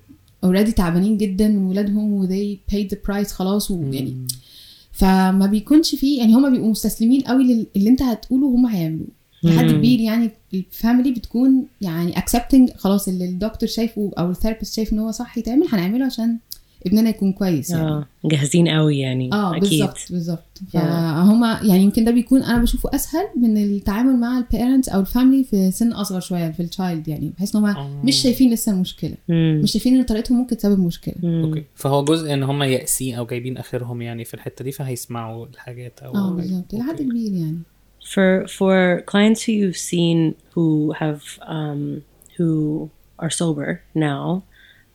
already 0.44 0.72
تعبانين 0.72 1.18
جدا 1.18 1.48
من 1.48 1.64
ولادهم 1.64 2.14
و 2.14 2.28
they 2.28 2.58
paid 2.74 2.88
the 2.88 2.98
price 3.10 3.32
خلاص 3.32 3.72
ويعني 3.72 4.28
فما 4.92 5.46
بيكونش 5.46 5.96
فيه 5.96 6.20
يعني 6.20 6.34
هما 6.34 6.50
بيبقوا 6.50 6.70
مستسلمين 6.72 7.22
قوي 7.22 7.44
لل- 7.44 7.68
اللي 7.76 7.90
انت 7.90 8.02
هتقوله 8.02 8.48
هم 8.48 8.66
هيعملوه 8.66 9.08
لحد 9.44 9.72
كبير 9.72 10.00
يعني 10.00 10.32
ال 10.54 10.62
family 10.62 11.12
بتكون 11.12 11.66
يعني 11.82 12.14
accepting 12.14 12.78
خلاص 12.78 13.08
اللي 13.08 13.26
الدكتور 13.26 13.70
شايفه 13.70 14.12
أو 14.18 14.32
ال 14.32 14.36
therapist 14.36 14.74
شايف 14.76 14.94
إن 14.94 15.00
هو 15.00 15.12
صح 15.12 15.38
يتعمل 15.38 15.68
هنعمله 15.72 16.06
عشان 16.06 16.38
ابننا 16.86 17.10
يكون 17.10 17.34
كويس 17.34 17.70
يعني. 17.70 17.84
آه 17.84 18.06
جاهزين 18.26 18.68
قوي 18.68 19.00
يعني 19.00 19.34
آه 19.34 19.60
بالظبط 19.60 19.98
بالظبط. 20.10 20.62
فهم 20.74 21.44
يعني 21.44 21.84
يمكن 21.84 22.04
ده 22.04 22.12
بيكون 22.12 22.44
أنا 22.44 22.62
بشوفه 22.62 22.90
أسهل 22.96 23.28
من 23.38 23.58
التعامل 23.58 24.20
مع 24.20 24.38
ال 24.38 24.44
parents 24.44 24.90
أو 24.90 25.00
ال 25.00 25.06
family 25.06 25.44
في 25.44 25.72
سن 25.72 25.92
أصغر 25.94 26.20
شوية 26.20 26.52
في 26.52 26.60
ال 26.60 26.68
child 26.68 27.08
يعني 27.08 27.32
بحيث 27.38 27.56
إن 27.56 27.62
هم 27.62 27.70
آه. 27.70 28.02
مش 28.04 28.16
شايفين 28.16 28.54
لسه 28.54 28.72
المشكلة. 28.72 29.14
مم. 29.30 29.60
مش 29.64 29.72
شايفين 29.72 29.96
إن 29.98 30.04
طريقتهم 30.04 30.38
ممكن 30.38 30.58
تسبب 30.58 30.80
مشكلة. 30.80 31.16
مم. 31.24 31.44
okay. 31.44 31.64
فهو 31.76 32.04
جزء 32.04 32.34
إن 32.34 32.44
هم 32.44 32.64
يائسين 32.64 33.16
أو 33.16 33.26
جايبين 33.26 33.58
آخرهم 33.58 34.02
يعني 34.02 34.26
في 34.26 34.34
الحتة 34.34 34.64
دي 34.64 34.72
فهيسمعوا 34.72 35.46
الحاجات 35.46 36.00
أو 36.00 36.16
آه 36.16 36.32
بالظبط. 36.32 36.74
إلى 36.74 36.84
حد 36.84 36.90
أوكي. 36.90 37.04
كبير 37.04 37.34
يعني. 37.34 37.60
For 38.14 38.48
for 38.58 39.02
clients 39.12 39.42
who 39.46 39.54
you've 39.62 39.82
seen 39.92 40.20
who 40.56 40.92
have 41.02 41.22
um, 41.56 41.82
who 42.38 42.90
are 43.24 43.30
sober 43.42 43.70
now 44.10 44.42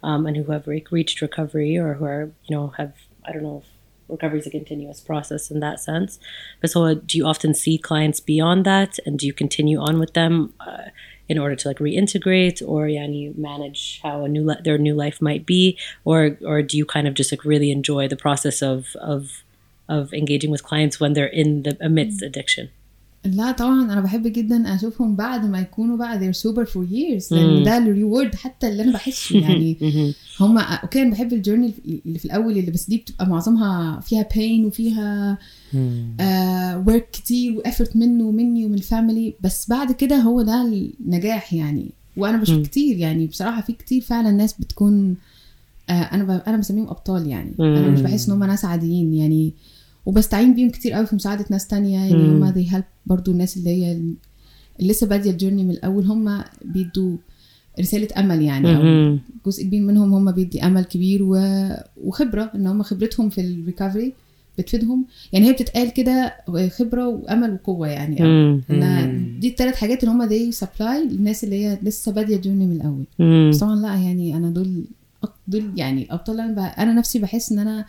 um, 0.03 0.26
and 0.26 0.37
who 0.37 0.53
have 0.53 0.67
re- 0.67 0.85
reached 0.91 1.21
recovery 1.21 1.76
or 1.76 1.95
who 1.95 2.05
are 2.05 2.31
you 2.45 2.57
know 2.57 2.69
have 2.79 2.95
I 3.25 3.33
don't 3.33 3.43
know 3.43 3.62
if 3.65 3.76
recovery 4.09 4.38
is 4.38 4.47
a 4.47 4.50
continuous 4.50 5.00
process 5.00 5.50
in 5.50 5.61
that 5.61 5.81
sense. 5.81 6.19
But 6.61 6.71
so, 6.71 6.95
do 6.95 7.19
you 7.19 7.26
often 7.26 7.55
see 7.55 7.79
clients 7.79 8.21
beyond 8.21 8.65
that, 8.65 8.99
and 9.05 9.19
do 9.19 9.26
you 9.26 9.33
continue 9.33 9.79
on 9.79 9.99
with 9.99 10.15
them 10.15 10.55
uh, 10.61 10.91
in 11.29 11.38
order 11.38 11.57
to 11.57 11.69
like 11.69 11.79
reintegrate, 11.79 12.62
or 12.67 12.88
yeah, 12.88 13.03
and 13.03 13.19
you 13.19 13.35
manage 13.37 14.00
how 14.03 14.25
a 14.25 14.29
new 14.29 14.45
li- 14.45 14.61
their 14.62 14.79
new 14.79 14.95
life 14.95 15.21
might 15.21 15.47
be, 15.47 15.79
or 16.05 16.38
or 16.45 16.62
do 16.62 16.76
you 16.76 16.85
kind 16.85 17.09
of 17.09 17.15
just 17.15 17.33
like 17.33 17.45
really 17.45 17.71
enjoy 17.71 18.09
the 18.09 18.17
process 18.17 18.62
of 18.62 18.95
of 18.97 19.43
of 19.88 20.12
engaging 20.12 20.50
with 20.50 20.62
clients 20.62 20.99
when 20.99 21.12
they're 21.12 21.26
in 21.26 21.62
the 21.62 21.76
amidst 21.81 22.23
addiction? 22.23 22.71
لا 23.25 23.52
طبعا 23.52 23.82
أنا 23.92 24.00
بحب 24.00 24.26
جدا 24.26 24.75
أشوفهم 24.75 25.16
بعد 25.16 25.44
ما 25.44 25.61
يكونوا 25.61 25.96
بقى 25.96 26.20
they're 26.20 26.37
sober 26.37 26.66
for 26.68 26.90
years. 26.92 27.32
لأن 27.32 27.62
ده 27.64 27.78
ال 27.78 27.87
reward 27.87 28.35
حتى 28.35 28.68
اللي 28.68 28.82
أنا 28.82 28.92
بحسه 28.92 29.38
يعني. 29.38 29.76
هم 30.40 30.58
okay 30.59 31.02
أنا 31.02 31.11
بحب 31.11 31.32
ال 31.33 31.38
journey 31.38 31.73
اللي 32.06 32.18
في 32.18 32.25
الأول 32.25 32.58
اللي 32.58 32.70
بس 32.70 32.88
دي 32.88 32.96
بتبقى 32.96 33.26
معظمها 33.26 34.00
فيها 34.00 34.26
pain 34.35 34.64
وفيها 34.64 35.38
work 36.87 37.09
كتير 37.12 37.56
و 37.57 37.62
effort 37.62 37.97
منه 37.96 38.25
ومني 38.25 38.64
ومن 38.66 38.75
ال 38.75 38.83
family 38.83 39.35
بس 39.40 39.68
بعد 39.68 39.92
كده 39.92 40.16
هو 40.16 40.42
ده 40.42 40.62
النجاح 41.00 41.54
يعني. 41.54 41.90
وأنا 42.16 42.37
بشوف 42.37 42.62
كتير 42.66 42.96
يعني. 42.96 43.26
بصراحة 43.26 43.61
في 43.61 43.73
كتير 43.73 44.00
فعلا 44.02 44.30
ناس 44.30 44.54
بتكون 44.61 45.16
آه 45.90 45.92
أنا 45.92 46.25
ب... 46.25 46.30
أنا 46.46 46.56
بسميهم 46.56 46.88
أبطال 46.88 47.26
يعني. 47.26 47.52
أنا 47.61 47.88
مش 47.88 48.00
بحس 48.00 48.28
إن 48.28 48.35
هم 48.35 48.44
ناس 48.44 48.64
عاديين 48.64 49.14
يعني. 49.14 49.52
وبستعين 50.07 50.55
بيهم 50.55 50.71
كتير 50.71 50.93
قوي 50.93 51.07
في 51.07 51.17
مساعدة 51.17 51.45
ناس 51.51 51.67
تانية 51.67 51.99
يعني 51.99 52.15
هم 52.15 52.53
they 52.53 52.73
help 52.73 52.85
برضو 53.07 53.33
الناس 53.33 53.57
اللي 53.57 53.71
هي 53.71 53.93
اللي 53.93 54.15
لسه 54.81 55.07
بادية 55.07 55.31
الجيرني 55.31 55.65
من 55.65 55.71
الأول 55.71 56.05
هم 56.05 56.45
بيدوا 56.65 57.17
رسالة 57.81 58.09
أمل 58.17 58.43
يعني 58.43 58.77
أو 58.77 59.19
جزء 59.47 59.65
كبير 59.65 59.83
منهم 59.83 60.15
هم 60.15 60.33
بيدي 60.33 60.63
أمل 60.63 60.85
كبير 60.85 61.23
و... 61.23 61.39
وخبرة 62.05 62.51
إن 62.55 62.67
هم 62.67 62.83
خبرتهم 62.83 63.29
في 63.29 63.41
الريكفري 63.41 64.13
بتفيدهم. 64.59 65.05
يعني 65.33 65.49
هي 65.49 65.53
بتتقال 65.53 65.93
كده 65.93 66.35
خبرة 66.79 67.09
وأمل 67.09 67.53
وقوة 67.53 67.89
يعني 67.89 68.23
إن 68.71 69.37
دي 69.41 69.49
الثلاث 69.49 69.75
حاجات 69.77 70.05
اللي 70.05 70.15
هم 70.15 70.25
دي 70.25 70.53
supply 70.52 71.05
للناس 71.05 71.45
اللي 71.45 71.65
هي 71.65 71.79
لسه 71.83 72.13
بادية 72.13 72.37
ال 72.37 72.40
journey 72.40 72.66
من 72.67 72.77
الأول. 72.77 73.05
بس 73.51 73.59
طبعا 73.59 73.77
لا 73.77 73.95
يعني 73.95 74.37
أنا 74.37 74.51
دول 74.51 74.85
دول 75.49 75.71
يعني 75.77 76.07
أبطال 76.11 76.41
أنا. 76.41 76.67
أنا 76.67 76.93
نفسي 76.93 77.19
بحس 77.19 77.53
إن 77.53 77.59
أنا 77.59 77.85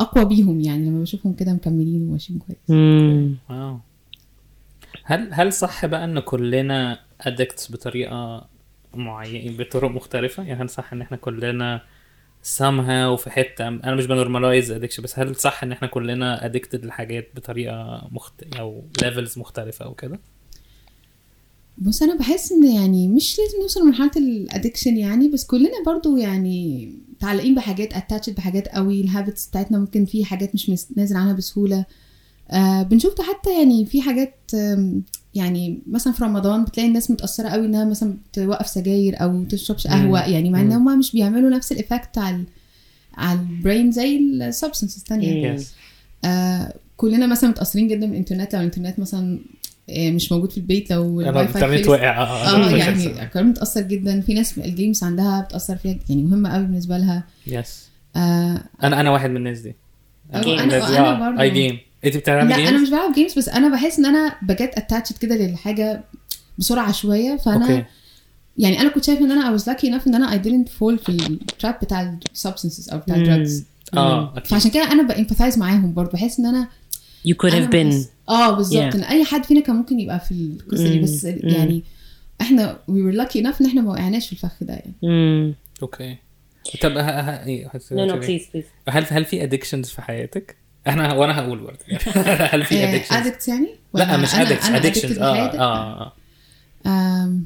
أقوى 0.00 0.24
بيهم 0.24 0.60
يعني 0.60 0.88
لما 0.88 1.00
بشوفهم 1.00 1.32
كده 1.32 1.52
مكملين 1.52 2.08
وماشيين 2.08 2.38
كويس. 2.38 2.58
wow. 3.50 3.78
هل 5.04 5.28
هل 5.32 5.52
صح 5.52 5.86
بقى 5.86 6.04
إن 6.04 6.20
كلنا 6.20 7.00
addicts 7.20 7.72
بطريقة 7.72 8.46
معينة 8.94 9.58
بطرق 9.58 9.90
مختلفة؟ 9.90 10.42
يعني 10.42 10.62
هل 10.62 10.68
صح 10.70 10.92
إن 10.92 11.00
إحنا 11.00 11.16
كلنا 11.16 11.82
somehow 12.58 13.08
وفي 13.12 13.30
حتة 13.30 13.68
أنا 13.68 13.94
مش 13.94 14.06
ب 14.06 14.12
normalize 14.12 14.70
addiction 14.70 15.02
بس 15.02 15.18
هل 15.18 15.36
صح 15.36 15.62
إن 15.62 15.72
إحنا 15.72 15.88
كلنا 15.88 16.44
addicted 16.44 16.84
لحاجات 16.84 17.28
بطريقة 17.34 18.08
مخت... 18.12 18.42
أو 18.58 18.84
levels 19.02 19.38
مختلفة 19.38 19.84
أو 19.84 19.94
كده؟ 19.94 20.20
بص 21.78 22.02
أنا 22.02 22.16
بحس 22.16 22.52
إن 22.52 22.64
يعني 22.64 23.08
مش 23.08 23.38
لازم 23.38 23.60
نوصل 23.62 23.80
لمرحلة 23.80 24.10
ال 24.16 24.24
addiction 24.24 24.96
يعني 24.96 25.28
بس 25.28 25.44
كلنا 25.44 25.82
برضو 25.86 26.16
يعني 26.16 26.90
متعلقين 27.16 27.54
بحاجات 27.54 27.92
attached 27.92 28.34
بحاجات 28.34 28.68
قوي 28.68 29.00
ال 29.00 29.07
habits 29.07 29.46
بتاعتنا 29.46 29.78
ممكن 29.78 30.04
في 30.04 30.24
حاجات 30.24 30.54
مش 30.54 30.70
نازل 30.96 31.16
عنها 31.16 31.32
بسهولة. 31.32 31.84
آه 32.50 32.82
بنشوف 32.82 33.20
حتى 33.20 33.58
يعني 33.58 33.86
في 33.86 34.02
حاجات 34.02 34.34
يعني 35.34 35.80
مثلا 35.86 36.12
في 36.12 36.24
رمضان 36.24 36.64
بتلاقي 36.64 36.88
الناس 36.88 37.10
متأثرة 37.10 37.48
قوي 37.48 37.66
إنها 37.66 37.84
مثلا 37.84 38.16
توقف 38.32 38.66
سجاير 38.66 39.22
أو 39.22 39.44
تشربش 39.44 39.86
قهوة 39.86 40.28
يعني 40.28 40.50
مع 40.50 40.60
إن 40.60 40.72
هم 40.72 40.98
مش 40.98 41.12
بيعملوا 41.12 41.50
نفس 41.50 41.72
ال 41.72 41.79
effect 41.79 42.18
على 42.18 42.44
على 43.14 43.40
ال 43.40 43.49
brain 43.49 43.92
زي 43.92 44.16
ال 44.16 44.24
substance 44.24 44.96
الثانية 44.96 45.56
yes. 45.56 45.62
آه 46.24 46.74
كلنا 46.96 47.26
مثلا 47.26 47.50
متأثرين 47.50 47.88
جدا 47.88 48.06
بالانترنت 48.06 48.54
لو 48.54 48.60
الإنترنت 48.60 48.98
مثلا 48.98 49.38
مش 49.88 50.32
موجود 50.32 50.50
في 50.50 50.56
البيت 50.58 50.90
لو 50.90 51.20
الانترنت 51.20 51.88
واقع 51.88 52.22
آه 52.22 52.70
يعني 52.70 53.26
كمان 53.26 53.46
متاثر 53.46 53.80
جدا. 53.80 54.20
في 54.20 54.34
ناس 54.34 54.58
ال 54.58 54.66
games 54.66 55.04
عندها 55.04 55.40
بتأثر 55.40 55.76
فيها 55.76 55.96
يعني 56.08 56.22
مهمة 56.22 56.52
قوي 56.54 56.64
بالنسبة 56.64 56.98
لها. 56.98 57.24
yes 57.46 57.88
آه 58.16 58.60
أنا 58.82 59.00
أنا 59.00 59.10
واحد 59.10 59.30
من 59.30 59.36
الناس 59.36 59.60
دي. 59.60 59.74
أنا 60.34 60.62
أنا 60.64 61.30
برضه 61.30 61.42
I 61.42 61.50
game 61.50 61.78
أنت 62.04 62.16
بتلعبي 62.16 62.48
لا 62.48 62.56
games؟ 62.56 62.68
أنا 62.68 62.82
مش 62.82 62.90
بلعب 62.90 63.14
games 63.14 63.38
بس 63.38 63.48
أنا 63.48 63.68
بحس 63.68 63.98
إن 63.98 64.06
أنا 64.06 64.34
ب 64.42 64.49
get 64.49 64.70
attached 64.76 65.18
كده 65.18 65.34
للحاجة 65.36 66.04
بسرعة 66.58 66.92
شوية. 66.92 67.36
فأنا 67.36 67.62
okay 67.62 67.84
يعني 68.58 68.80
أنا 68.80 68.88
كنت 68.88 69.04
شايفة 69.04 69.24
إن 69.24 69.30
أنا 69.30 69.56
I 69.56 69.60
was 69.60 69.64
lucky 69.64 69.84
enough 69.84 70.06
إن 70.06 70.14
أنا 70.14 70.30
I 70.30 70.44
didn't 70.44 70.68
fall 70.70 71.04
في 71.04 71.08
ال 71.08 71.22
trap 71.22 71.78
بتاع 71.82 72.18
ال 72.32 72.37
substances 72.37 72.90
أو 72.90 72.98
بتاع 72.98 73.16
ال 73.16 73.24
drugs 73.24 73.64
آه 73.94 74.32
أكيد 74.36 74.46
فعشان 74.46 74.70
كده 74.70 74.92
أنا 74.92 75.02
ب 75.02 75.08
empathize 75.08 75.58
معاهم 75.58 75.94
برضه 75.94 76.10
بحس 76.10 76.38
إن 76.40 76.46
أنا 76.46 76.68
You 77.28 77.34
could 77.34 77.52
have 77.54 77.70
been 77.70 77.94
آه 78.28 78.50
بالظبط 78.56 78.92
Yeah. 78.92 78.96
ان 78.96 79.02
أي 79.04 79.24
حد 79.24 79.44
فينا 79.44 79.60
كان 79.60 79.76
ممكن 79.76 80.00
يبقى 80.00 80.20
في 80.20 80.30
القصة 80.32 80.88
دي 80.88 80.96
مم. 80.98 81.02
بس 81.04 81.24
يعني 81.24 81.82
إحنا 82.40 82.78
we 82.90 82.92
were 82.92 83.16
lucky 83.20 83.36
enough 83.40 83.60
إن 83.60 83.66
إحنا 83.66 83.80
ما 83.80 83.90
وقعناش 83.90 84.26
في 84.26 84.32
الفخ 84.32 84.52
ده 84.60 84.74
يعني 84.74 84.92
Mm. 85.52 85.82
okay 85.82 86.16
طب. 86.82 86.96
ه... 86.96 87.44
إيه، 87.44 87.68
هت- 87.68 87.82
No, 87.82 88.24
please, 88.24 88.56
please. 88.56 88.66
هل 88.90 89.04
هل 89.10 89.24
في 89.24 89.42
addictions 89.44 89.88
في 89.88 90.02
حياتك؟ 90.02 90.56
إحنا 90.88 91.14
وأنا 91.14 91.38
هقول 91.38 91.58
برضه 91.58 91.78
هل 92.52 92.64
في 92.64 92.84
addictions؟ 92.84 93.12
addicts 93.26 93.48
يعني 93.48 93.68
لا 93.94 94.16
مش 94.16 94.34
أنا 94.34 94.76
addictions 94.76 95.18
آه؟ 95.18 95.36
آه 95.36 96.12
آه 96.86 97.38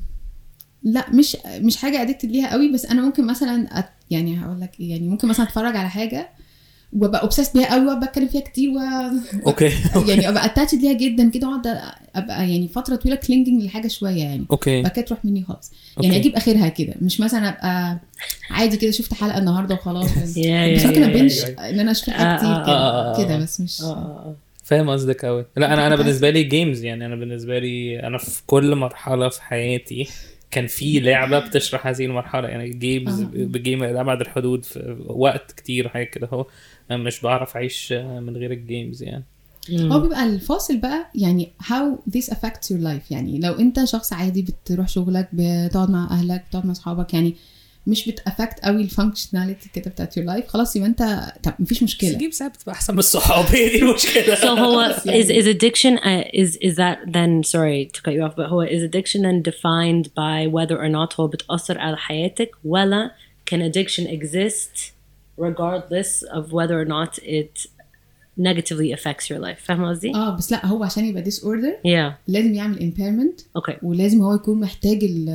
لا 0.82 1.10
مش 1.10 1.36
مش 1.46 1.76
حاجة 1.76 2.02
addicted 2.02 2.30
ليها 2.30 2.52
قوي 2.52 2.72
بس 2.72 2.86
أنا 2.86 3.02
ممكن 3.02 3.26
مثلا 3.26 3.78
أت 3.78 3.88
يعني 4.10 4.40
هقول 4.40 4.60
لك 4.60 4.80
إيه، 4.80 4.90
يعني 4.90 5.08
ممكن 5.08 5.28
مثلا 5.28 5.46
أتفرج 5.46 5.76
على 5.76 5.90
حاجة 5.90 6.28
وأبقى 6.92 7.22
obsessed 7.22 7.56
بيها 7.56 7.74
قوي 7.74 7.86
وأبقى 7.86 8.08
أتكلم 8.08 8.28
فيها 8.28 8.40
كتير 8.40 8.70
و 8.70 8.78
okay. 9.46 9.70
يعني 10.08 10.28
أبقى 10.28 10.44
attached 10.44 10.78
ليها 10.78 10.92
جدا 10.92 11.30
كده 11.30 11.48
وأقعد 11.48 11.66
أبقى 12.14 12.50
يعني 12.50 12.68
فترة 12.68 12.96
طويلة 12.96 13.16
clinging 13.16 13.62
لحاجة 13.62 13.88
شوية 13.88 14.22
يعني. 14.22 14.44
okay. 14.50 14.82
بعد 14.82 14.92
كده 14.92 15.04
تروح 15.04 15.24
مني 15.24 15.44
خالص. 15.48 15.72
يعني 15.96 16.06
okay. 16.08 16.20
أجيب 16.20 16.36
آخرها 16.36 16.68
كده. 16.68 16.94
مش 17.00 17.20
مثلا 17.20 17.48
أبقى 17.48 17.98
عادي 18.50 18.76
كده 18.76 18.90
شفت 18.90 19.14
حلقة 19.14 19.38
النهارده 19.38 19.74
وخلاص. 19.74 20.18
بس 20.22 20.38
ممكن 20.86 21.02
أ 21.02 21.08
binge. 21.08 21.44
إن 21.44 21.80
أنا 21.80 21.90
أشوف 21.90 22.10
آه، 22.10 22.12
حاجات 22.12 22.38
كتير 22.38 22.50
آه، 22.50 22.64
كده. 22.64 22.72
آه، 22.72 23.24
كده. 23.24 23.38
بس 23.38 23.60
مش. 23.60 23.82
فاهم 24.64 24.90
قصدك 24.90 25.24
قوي 25.24 25.44
لا 25.56 25.74
أنا 25.74 25.86
أنا 25.86 25.96
بالنسبة 25.96 26.30
لي 26.30 26.42
games 26.42 26.84
يعني 26.84 27.06
أنا 27.06 27.16
بالنسبة 27.16 27.58
لي 27.58 28.00
أنا 28.06 28.18
في 28.18 28.42
كل 28.46 28.74
مرحلة 28.74 29.28
في 29.28 29.42
حياتي 29.42 30.08
كان 30.50 30.66
في 30.66 31.00
لعبة 31.00 31.38
بتشرح 31.38 31.86
هذه 31.86 32.04
المرحلة 32.04 32.48
يعني 32.48 32.70
games 32.70 33.20
آه. 33.20 33.28
ب 33.32 33.42
game 33.42 33.82
لأبعد 33.82 34.20
الحدود 34.20 34.64
في 34.64 34.96
وقت 35.06 35.52
كتير 35.52 35.88
حاجة 35.88 36.04
كده 36.04 36.28
اهو 36.32 36.46
أنا 36.90 37.02
مش 37.02 37.20
بعرف 37.20 37.56
أعيش 37.56 37.92
من 37.92 38.36
غير 38.36 38.52
ال 38.52 38.61
games 38.61 39.02
يعني. 39.02 39.24
هو 39.70 40.00
بيبقى 40.00 40.24
الفاصل 40.24 40.76
بقى 40.78 41.10
يعني 41.14 41.52
how 41.62 42.10
this 42.16 42.24
affects 42.24 42.68
your 42.72 42.80
life 42.80 43.10
يعني 43.10 43.38
لو 43.38 43.52
أنت 43.52 43.84
شخص 43.84 44.12
عادي 44.12 44.42
بتروح 44.42 44.88
شغلك 44.88 45.28
بتقعد 45.32 45.90
مع 45.90 46.08
أهلك 46.10 46.44
بتقعد 46.48 46.66
مع 46.66 46.72
أصحابك 46.72 47.14
يعني 47.14 47.34
مش 47.87 48.09
بتافكت 48.09 48.59
قوي 48.63 48.81
الفانكشناليتي 48.81 49.69
كده 49.73 49.91
بتاعت 49.91 50.19
your 50.19 50.23
life 50.23 50.47
خلاص 50.47 50.75
يبقى 50.75 50.89
انت 50.89 51.33
طب 51.43 51.53
مفيش 51.59 51.77
بس 51.77 51.83
مشكله 51.83 52.09
الجيم 52.09 52.31
ساعات 52.31 52.53
بتبقى 52.55 52.75
احسن 52.75 52.93
من 52.93 52.99
الصحاب 52.99 53.45
هي 53.45 53.69
دي 53.69 53.81
المشكله 53.81 54.35
So 54.35 54.45
هو 54.45 54.95
is 55.05 55.27
is 55.27 55.47
addiction 55.47 55.97
uh, 55.97 56.39
is 56.41 56.57
is 56.69 56.75
that 56.77 56.97
then 57.13 57.43
sorry 57.43 57.89
to 57.95 58.01
cut 58.01 58.13
you 58.13 58.23
off 58.27 58.35
but 58.35 58.45
هو 58.49 58.65
is 58.65 58.81
addiction 58.89 59.21
then 59.21 59.51
defined 59.51 60.05
by 60.07 60.47
whether 60.47 60.77
or 60.77 60.89
not 60.89 61.19
هو 61.19 61.27
بتأثر 61.27 61.77
على 61.77 61.97
حياتك 61.97 62.51
ولا 62.65 63.11
can 63.53 63.57
addiction 63.59 64.03
exist 64.07 64.91
regardless 65.41 66.23
of 66.37 66.43
whether 66.51 66.77
or 66.81 66.85
not 66.85 67.17
it 67.23 67.67
negatively 68.40 68.98
affects 68.98 69.24
your 69.30 69.40
life. 69.44 69.58
فاهم 69.64 69.84
قصدي؟ 69.84 70.14
آه 70.14 70.36
بس 70.36 70.52
لا 70.52 70.66
هو 70.66 70.84
عشان 70.84 71.04
يبقى 71.04 71.24
disorder 71.24 71.86
Yeah. 71.86 72.12
لازم 72.28 72.54
يعمل 72.54 72.92
impairment 72.92 73.42
okay. 73.60 73.74
ولازم 73.82 74.20
هو 74.22 74.34
يكون 74.34 74.60
محتاج 74.60 75.04
ال 75.04 75.28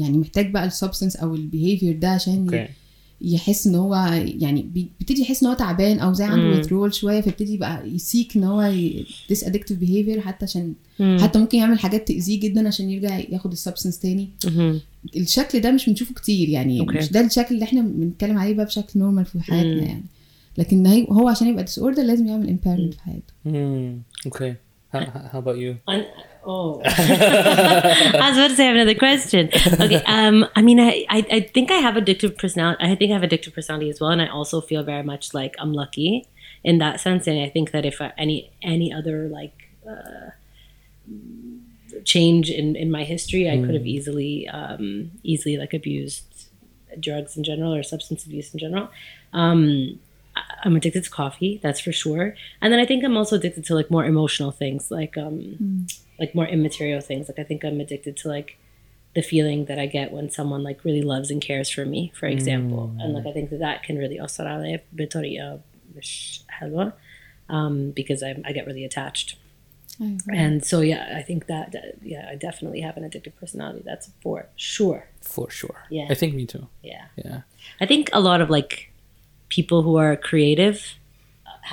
يعني 0.00 0.18
محتاج 0.18 0.50
بقى 0.50 0.66
ال 0.66 0.71
substance 0.71 1.16
أو 1.16 1.34
ال 1.34 1.41
behavior 1.41 1.96
ده 1.98 2.08
عشان 2.08 2.44
okay 2.44 2.68
يحس 3.24 3.66
إن 3.66 3.74
هو 3.74 3.94
يعني 4.40 4.62
بي- 4.62 4.88
بيبتدي 4.98 5.22
يحس 5.22 5.42
إن 5.42 5.48
هو 5.48 5.54
تعبان 5.54 5.98
أو 5.98 6.12
زي 6.12 6.24
عنده 6.24 6.62
withdrawal 6.62 6.92
شوية 6.92 7.20
فيبتدي 7.20 7.54
يبقى 7.54 7.88
ي 7.90 7.99
seek 7.99 8.36
إن 8.36 8.44
هو 8.44 8.72
this 9.32 9.36
addictive 9.38 9.76
behavior 9.84 10.18
حتى 10.18 10.44
عشان 10.44 10.72
حتى 11.20 11.38
ممكن 11.38 11.58
يعمل 11.58 11.78
حاجات 11.78 12.08
تأذيه 12.08 12.40
جدا 12.40 12.68
عشان 12.68 12.90
يرجع 12.90 13.18
ياخد 13.30 13.52
ال 13.52 13.57
substance 13.57 13.98
تاني. 13.98 14.28
Mhm. 14.46 14.50
الشكل 15.16 15.60
ده 15.60 15.70
مش 15.70 15.88
بنشوفه 15.88 16.14
كتير 16.14 16.48
يعني 16.48 16.80
أوكي. 16.80 16.98
مش 16.98 17.12
ده 17.12 17.20
الشكل 17.20 17.54
اللي 17.54 17.64
إحنا 17.64 17.80
بنتكلم 17.82 18.38
عليه 18.38 18.54
بقى 18.54 18.66
بشكل 18.66 19.00
نورمال 19.00 19.24
في 19.24 19.40
حياتنا 19.40 19.82
يعني. 19.82 20.02
لكن 20.57 20.85
هي- 20.87 21.07
هو 21.09 21.27
عشان 21.29 21.47
يبقى 21.47 21.63
ديس 21.63 21.79
اوردر 21.79 22.03
لازم 22.03 22.27
يعمل 22.27 22.47
impairment 22.57 22.93
في 22.95 23.01
حياته 23.05 23.33
امم 23.45 24.01
اوكي 24.25 24.53
how 24.93 25.37
about 25.43 25.57
you 25.63 25.71
Un- 25.93 26.05
oh, 26.45 26.81
I 28.23 28.25
was 28.29 28.37
about 28.37 28.51
to 28.51 28.55
say 28.59 28.63
I 28.65 28.69
have 28.71 28.77
another 28.81 28.99
question. 29.07 29.43
Okay, 29.85 30.01
um, 30.17 30.37
I 30.59 30.61
mean, 30.67 30.79
I, 30.79 30.93
I, 31.17 31.19
I 31.37 31.39
think 31.55 31.67
I 31.77 31.79
have 31.87 31.95
addictive 32.03 32.33
personality. 32.43 32.79
I 32.89 32.95
think 32.99 33.09
I 33.11 33.15
have 33.19 33.25
addictive 33.29 33.53
personality 33.57 33.89
as 33.93 33.97
well, 34.01 34.11
and 34.15 34.21
I 34.27 34.29
also 34.39 34.57
feel 34.69 34.83
very 34.93 35.05
much 35.13 35.25
like 35.39 35.53
I'm 35.61 35.73
lucky 35.83 36.11
in 36.69 36.75
that 36.83 36.95
sense. 37.05 37.23
And 37.29 37.37
I 37.47 37.49
think 37.55 37.67
that 37.75 37.83
if 37.91 37.97
I, 38.05 38.07
any 38.25 38.37
any 38.75 38.87
other 38.99 39.17
like 39.39 39.57
uh, 39.93 40.27
change 42.13 42.45
in 42.59 42.67
in 42.83 42.89
my 42.97 43.03
history, 43.13 43.43
I 43.53 43.55
could 43.63 43.75
have 43.79 43.87
easily 43.97 44.47
um, 44.59 45.11
easily 45.31 45.55
like 45.63 45.73
abused 45.81 46.25
drugs 47.07 47.31
in 47.37 47.43
general 47.51 47.71
or 47.77 47.83
substance 47.83 48.21
abuse 48.25 48.47
in 48.53 48.59
general. 48.65 48.85
Um, 49.33 49.61
I- 49.69 49.97
I'm 50.64 50.76
addicted 50.76 51.04
to 51.04 51.10
coffee, 51.10 51.60
that's 51.62 51.80
for 51.80 51.92
sure. 51.92 52.34
And 52.60 52.72
then 52.72 52.80
I 52.80 52.86
think 52.86 53.04
I'm 53.04 53.16
also 53.16 53.36
addicted 53.36 53.64
to 53.66 53.74
like 53.74 53.90
more 53.90 54.04
emotional 54.04 54.50
things, 54.50 54.90
like 54.90 55.16
um 55.16 55.56
mm. 55.60 56.00
like 56.18 56.34
more 56.34 56.46
immaterial 56.46 57.00
things. 57.00 57.28
Like 57.28 57.38
I 57.38 57.44
think 57.44 57.64
I'm 57.64 57.80
addicted 57.80 58.16
to 58.18 58.28
like 58.28 58.58
the 59.14 59.22
feeling 59.22 59.66
that 59.66 59.78
I 59.78 59.86
get 59.86 60.12
when 60.12 60.30
someone 60.30 60.62
like 60.62 60.84
really 60.84 61.02
loves 61.02 61.30
and 61.30 61.42
cares 61.42 61.68
for 61.68 61.84
me, 61.84 62.12
for 62.14 62.28
mm. 62.28 62.32
example. 62.32 62.92
Mm. 62.94 63.04
And 63.04 63.14
like 63.14 63.26
I 63.26 63.32
think 63.32 63.50
that 63.50 63.60
that 63.60 63.82
can 63.82 63.98
really 63.98 64.18
um 67.48 67.90
because 67.90 68.22
I 68.22 68.40
I 68.44 68.52
get 68.52 68.66
really 68.66 68.84
attached. 68.84 69.36
And 70.28 70.64
so 70.64 70.80
yeah, 70.80 71.14
I 71.16 71.22
think 71.22 71.46
that, 71.46 71.72
that 71.72 71.98
yeah, 72.02 72.28
I 72.28 72.34
definitely 72.34 72.80
have 72.80 72.96
an 72.96 73.08
addictive 73.08 73.36
personality. 73.36 73.82
That's 73.84 74.10
for 74.22 74.48
sure. 74.56 75.06
For 75.20 75.50
sure. 75.50 75.84
Yeah. 75.90 76.06
I 76.10 76.14
think 76.14 76.34
me 76.34 76.46
too. 76.46 76.66
Yeah. 76.82 77.04
Yeah. 77.16 77.42
I 77.80 77.86
think 77.86 78.10
a 78.12 78.20
lot 78.20 78.40
of 78.40 78.50
like 78.50 78.91
people 79.51 79.79
who 79.85 79.95
are 79.97 80.15
creative 80.29 80.77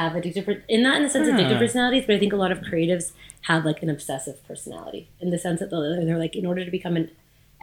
have 0.00 0.12
addictive 0.12 0.44
per- 0.46 0.62
in 0.68 0.82
not 0.82 0.96
in 0.98 1.02
the 1.06 1.08
sense 1.16 1.26
of 1.28 1.34
addictive 1.34 1.52
Hmm. 1.58 1.66
personalities, 1.66 2.04
but 2.06 2.14
I 2.16 2.18
think 2.22 2.32
a 2.32 2.36
lot 2.44 2.52
of 2.52 2.58
creatives 2.70 3.06
have 3.50 3.64
like 3.64 3.80
an 3.86 3.90
obsessive 3.96 4.36
personality 4.50 5.02
in 5.20 5.28
the 5.34 5.38
sense 5.46 5.58
that 5.60 5.70
they're, 5.70 6.04
they're 6.06 6.18
like 6.26 6.34
in 6.40 6.46
order 6.50 6.62
to 6.64 6.70
become 6.78 6.96
an 6.96 7.06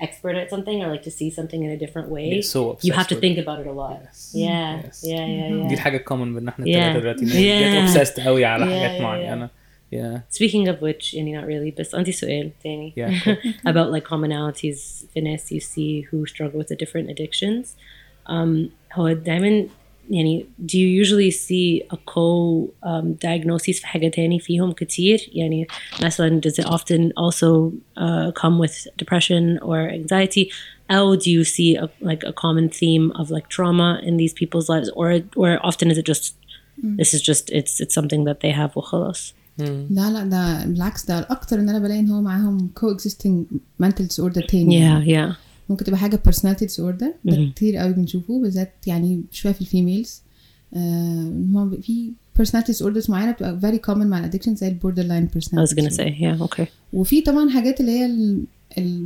expert 0.06 0.36
at 0.42 0.50
something 0.50 0.78
or 0.84 0.88
like 0.96 1.04
to 1.04 1.12
see 1.20 1.30
something 1.30 1.62
in 1.64 1.70
a 1.72 1.78
different 1.84 2.08
way, 2.16 2.28
Get 2.36 2.46
so 2.46 2.60
you 2.82 2.94
have 2.94 3.02
obsessed 3.02 3.10
to 3.10 3.16
with 3.16 3.22
think 3.26 3.38
about 3.38 3.60
it 3.64 3.68
a 3.68 3.72
lot. 3.84 4.00
Yes. 4.04 4.32
Yeah, 4.34 4.82
Yes. 4.84 5.04
yeah, 5.12 5.26
yeah, 5.26 5.50
دي 5.50 5.70
yeah. 5.70 5.74
الحاجة 5.74 5.98
الكومن 5.98 6.36
بين 6.36 6.48
احنا 6.48 6.66
Yeah. 6.66 6.70
الثلاثة 6.70 7.00
دلوقتي 7.00 7.26
Yeah. 7.26 7.74
get 7.74 7.90
obsessed 7.90 8.20
قوي 8.26 8.46
على 8.46 8.66
Yeah, 8.66 8.70
حاجات 8.70 8.98
yeah, 9.00 9.02
معينة. 9.02 9.50
Yeah. 9.94 10.20
Speaking 10.38 10.68
of 10.70 10.82
which, 10.82 11.14
يعني 11.14 11.42
not 11.42 11.46
really, 11.46 11.80
بس 11.80 11.96
عندي 11.96 12.12
سؤال 12.12 12.52
تاني 12.64 12.94
Yeah. 12.98 13.36
about 13.70 13.92
like 13.92 14.04
commonalities 14.08 15.06
في 15.14 15.22
ناس 15.22 15.54
you 15.54 15.58
see 15.60 16.02
who 16.12 16.26
struggle 16.34 16.60
with 16.64 16.68
the 16.68 16.76
different 16.86 17.10
addictions. 17.10 17.66
Um, 18.30 18.70
هو 18.94 19.12
دايما 19.14 19.68
يعني 20.10 20.46
do 20.66 20.78
you 20.78 21.04
usually 21.04 21.32
see 21.32 21.82
a 21.94 21.98
co 21.98 22.68
um, 22.84 23.14
diagnosis 23.26 23.80
في 23.80 23.88
حاجة 23.88 24.08
تاني 24.08 24.40
فيهم 24.40 24.72
كتير 24.72 25.30
يعني 25.34 25.68
مثلا 26.04 26.42
does 26.48 26.64
it 26.64 26.66
often 26.68 27.12
also 27.18 27.72
uh, 27.98 28.32
come 28.42 28.60
with 28.60 28.88
depression 29.04 29.60
or 29.62 29.78
anxiety 29.90 30.50
or 30.90 31.16
do 31.16 31.30
you 31.32 31.44
see 31.44 31.76
a, 31.76 31.88
like 32.02 32.24
a 32.32 32.34
common 32.34 32.68
theme 32.70 33.12
of 33.20 33.26
like 33.32 33.48
trauma 33.50 34.00
in 34.08 34.18
these 34.18 34.34
people's 34.42 34.68
lives 34.74 34.90
or 35.00 35.08
or 35.42 35.50
often 35.70 35.86
is 35.92 35.98
it 35.98 36.06
just 36.14 36.26
this 37.00 37.10
is 37.16 37.22
just 37.30 37.44
it's 37.60 37.74
it's 37.84 37.96
something 38.00 38.22
that 38.30 38.40
they 38.44 38.52
have 38.62 38.72
وخلاص 38.78 39.34
لا 39.90 40.12
لا 40.12 40.24
ده 40.24 40.66
بالعكس 40.66 41.06
ده 41.06 41.20
الاكتر 41.20 41.60
ان 41.60 41.70
انا 41.70 41.80
بلاقي 41.80 42.00
ان 42.00 42.10
هو 42.10 42.22
معاهم 42.22 42.70
co-existing 42.80 43.56
mental 43.84 44.04
disorder 44.04 44.46
تاني 44.48 44.80
yeah 44.80 45.08
yeah 45.08 45.45
ممكن 45.69 45.85
تبقى 45.85 45.99
حاجة 45.99 46.21
personality 46.29 46.67
disorder 46.69 47.07
ده 47.25 47.51
كتير 47.55 47.77
قوي 47.77 47.93
بنشوفه 47.93 48.41
بالذات 48.43 48.73
يعني 48.87 49.23
شوية 49.31 49.53
في 49.53 49.61
ال 49.61 49.68
females 49.68 50.23
آه 50.75 51.71
في 51.83 52.13
personality 52.39 52.73
disorders 52.75 53.11
معينة 53.11 53.33
بتبقى 53.33 53.61
very 53.61 53.77
common 53.91 53.99
مع 54.07 54.19
ال 54.19 54.22
addiction 54.22 54.55
زي 54.55 54.69
ال 54.69 55.03
borderline 55.03 55.29
I 55.29 55.31
was 55.31 55.43
personality 55.45 55.75
gonna 55.75 55.91
say 55.97 56.21
yeah 56.21 56.47
okay. 56.49 56.65
وفي 56.93 57.21
طبعا 57.21 57.51
حاجات 57.51 57.81
اللي 57.81 57.93
هي 57.93 58.07
ال- 58.07 58.13
ال- 58.31 58.45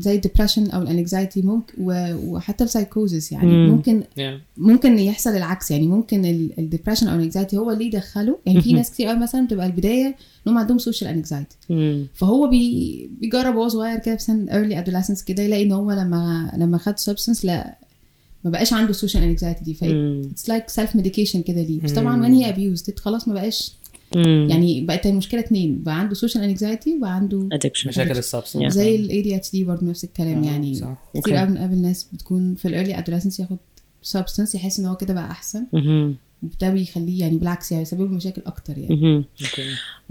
زي 0.00 0.14
ال 0.16 0.21
depression 0.21 0.70
أو 0.70 0.82
ال 0.82 0.90
anxiety 0.90 1.42
ممكن 1.42 1.74
و- 1.78 2.14
وحتى 2.14 2.64
السايكوزس 2.64 3.32
يعني 3.32 3.46
مم. 3.46 3.68
ممكن 3.70 4.02
Yeah. 4.02 4.20
ممكن 4.56 4.98
يحصل 4.98 5.30
العكس 5.30 5.70
يعني 5.70 5.86
ممكن 5.86 6.24
ال 6.58 6.63
depression 6.63 7.08
أو 7.08 7.16
ال 7.16 7.21
anxiety 7.21 7.56
هو 7.58 7.70
اللي 7.70 7.84
يدخله 7.86 8.38
يعني 8.46 8.60
في 8.62 8.72
ناس 8.72 8.90
كتير 8.90 9.06
قوي 9.06 9.18
مثلا 9.18 9.46
بتبقى 9.46 9.66
البداية 9.66 10.06
ان 10.06 10.52
هم 10.52 10.58
عندهم 10.58 10.78
social 10.78 11.10
anxiety. 11.10 11.56
فهو 12.14 12.48
بي 12.48 13.10
بيجرب 13.20 13.56
وهو 13.56 13.68
صغير 13.68 13.98
كده 13.98 14.16
في 14.16 14.22
سن 14.22 14.46
early 14.48 14.84
adolescence 14.86 15.24
كده 15.24 15.42
يلاقي 15.42 15.62
إن 15.62 15.72
هو 15.72 15.92
لما 15.92 16.52
لما 16.56 16.78
خد 16.78 16.94
substance 16.98 17.44
لا 17.44 17.78
ما 18.44 18.50
بقاش 18.50 18.72
عنده 18.72 18.92
social 18.92 19.38
anxiety 19.38 19.64
دي 19.64 19.74
ف 19.74 19.84
مم. 19.84 20.22
it's 20.36 20.42
like 20.52 20.72
self 20.82 20.90
medication 21.00 21.36
كده 21.38 21.62
ليه 21.62 21.80
بس 21.80 21.92
طبعا 21.92 22.40
he 22.42 22.46
abused 22.54 22.84
it 22.92 22.98
خلاص 23.00 23.28
ما 23.28 23.34
بقاش 23.34 23.72
Mm. 24.14 24.18
يعني 24.26 24.80
بقت 24.80 25.06
المشكلة 25.06 25.40
اتنين 25.40 25.82
بقى 25.82 25.98
عنده 26.00 26.14
social 26.14 26.56
anxiety 26.58 26.88
وبقى 26.98 27.14
عنده 27.14 27.48
addiction 27.54 27.86
مشاكل 27.86 28.18
ال 28.18 28.23
substance. 28.23 28.72
زي 28.72 28.96
ال 28.96 29.40
ADHD 29.40 29.66
برضه 29.66 29.86
نفس 29.86 30.04
الكلام 30.04 30.42
آه، 30.44 30.46
يعني 30.46 30.74
صح. 30.74 30.96
كتير 31.14 31.34
Okay. 31.34 31.38
قوي 31.38 31.46
بنقابل 31.48 31.78
ناس 31.82 32.08
بتكون 32.12 32.54
في 32.54 32.68
ال 32.68 32.73
early 32.73 32.96
adolescence 32.96 33.40
ياخد 33.40 33.56
substance 34.06 34.54
يحس 34.54 34.80
إن 34.80 34.86
هو 34.86 34.96
كده 34.96 35.14
بقى 35.14 35.30
أحسن. 35.30 35.66
وده 36.42 36.70
بيخليه 36.70 37.20
يعني 37.20 37.36
بالعكس 37.38 37.72
يعني 37.72 37.82
يسبب 37.82 38.00
له 38.00 38.16
مشاكل 38.16 38.42
أكتر 38.46 38.78
يعني 38.78 39.24
Mm-hmm. 39.24 39.42
Okay. 39.44 39.60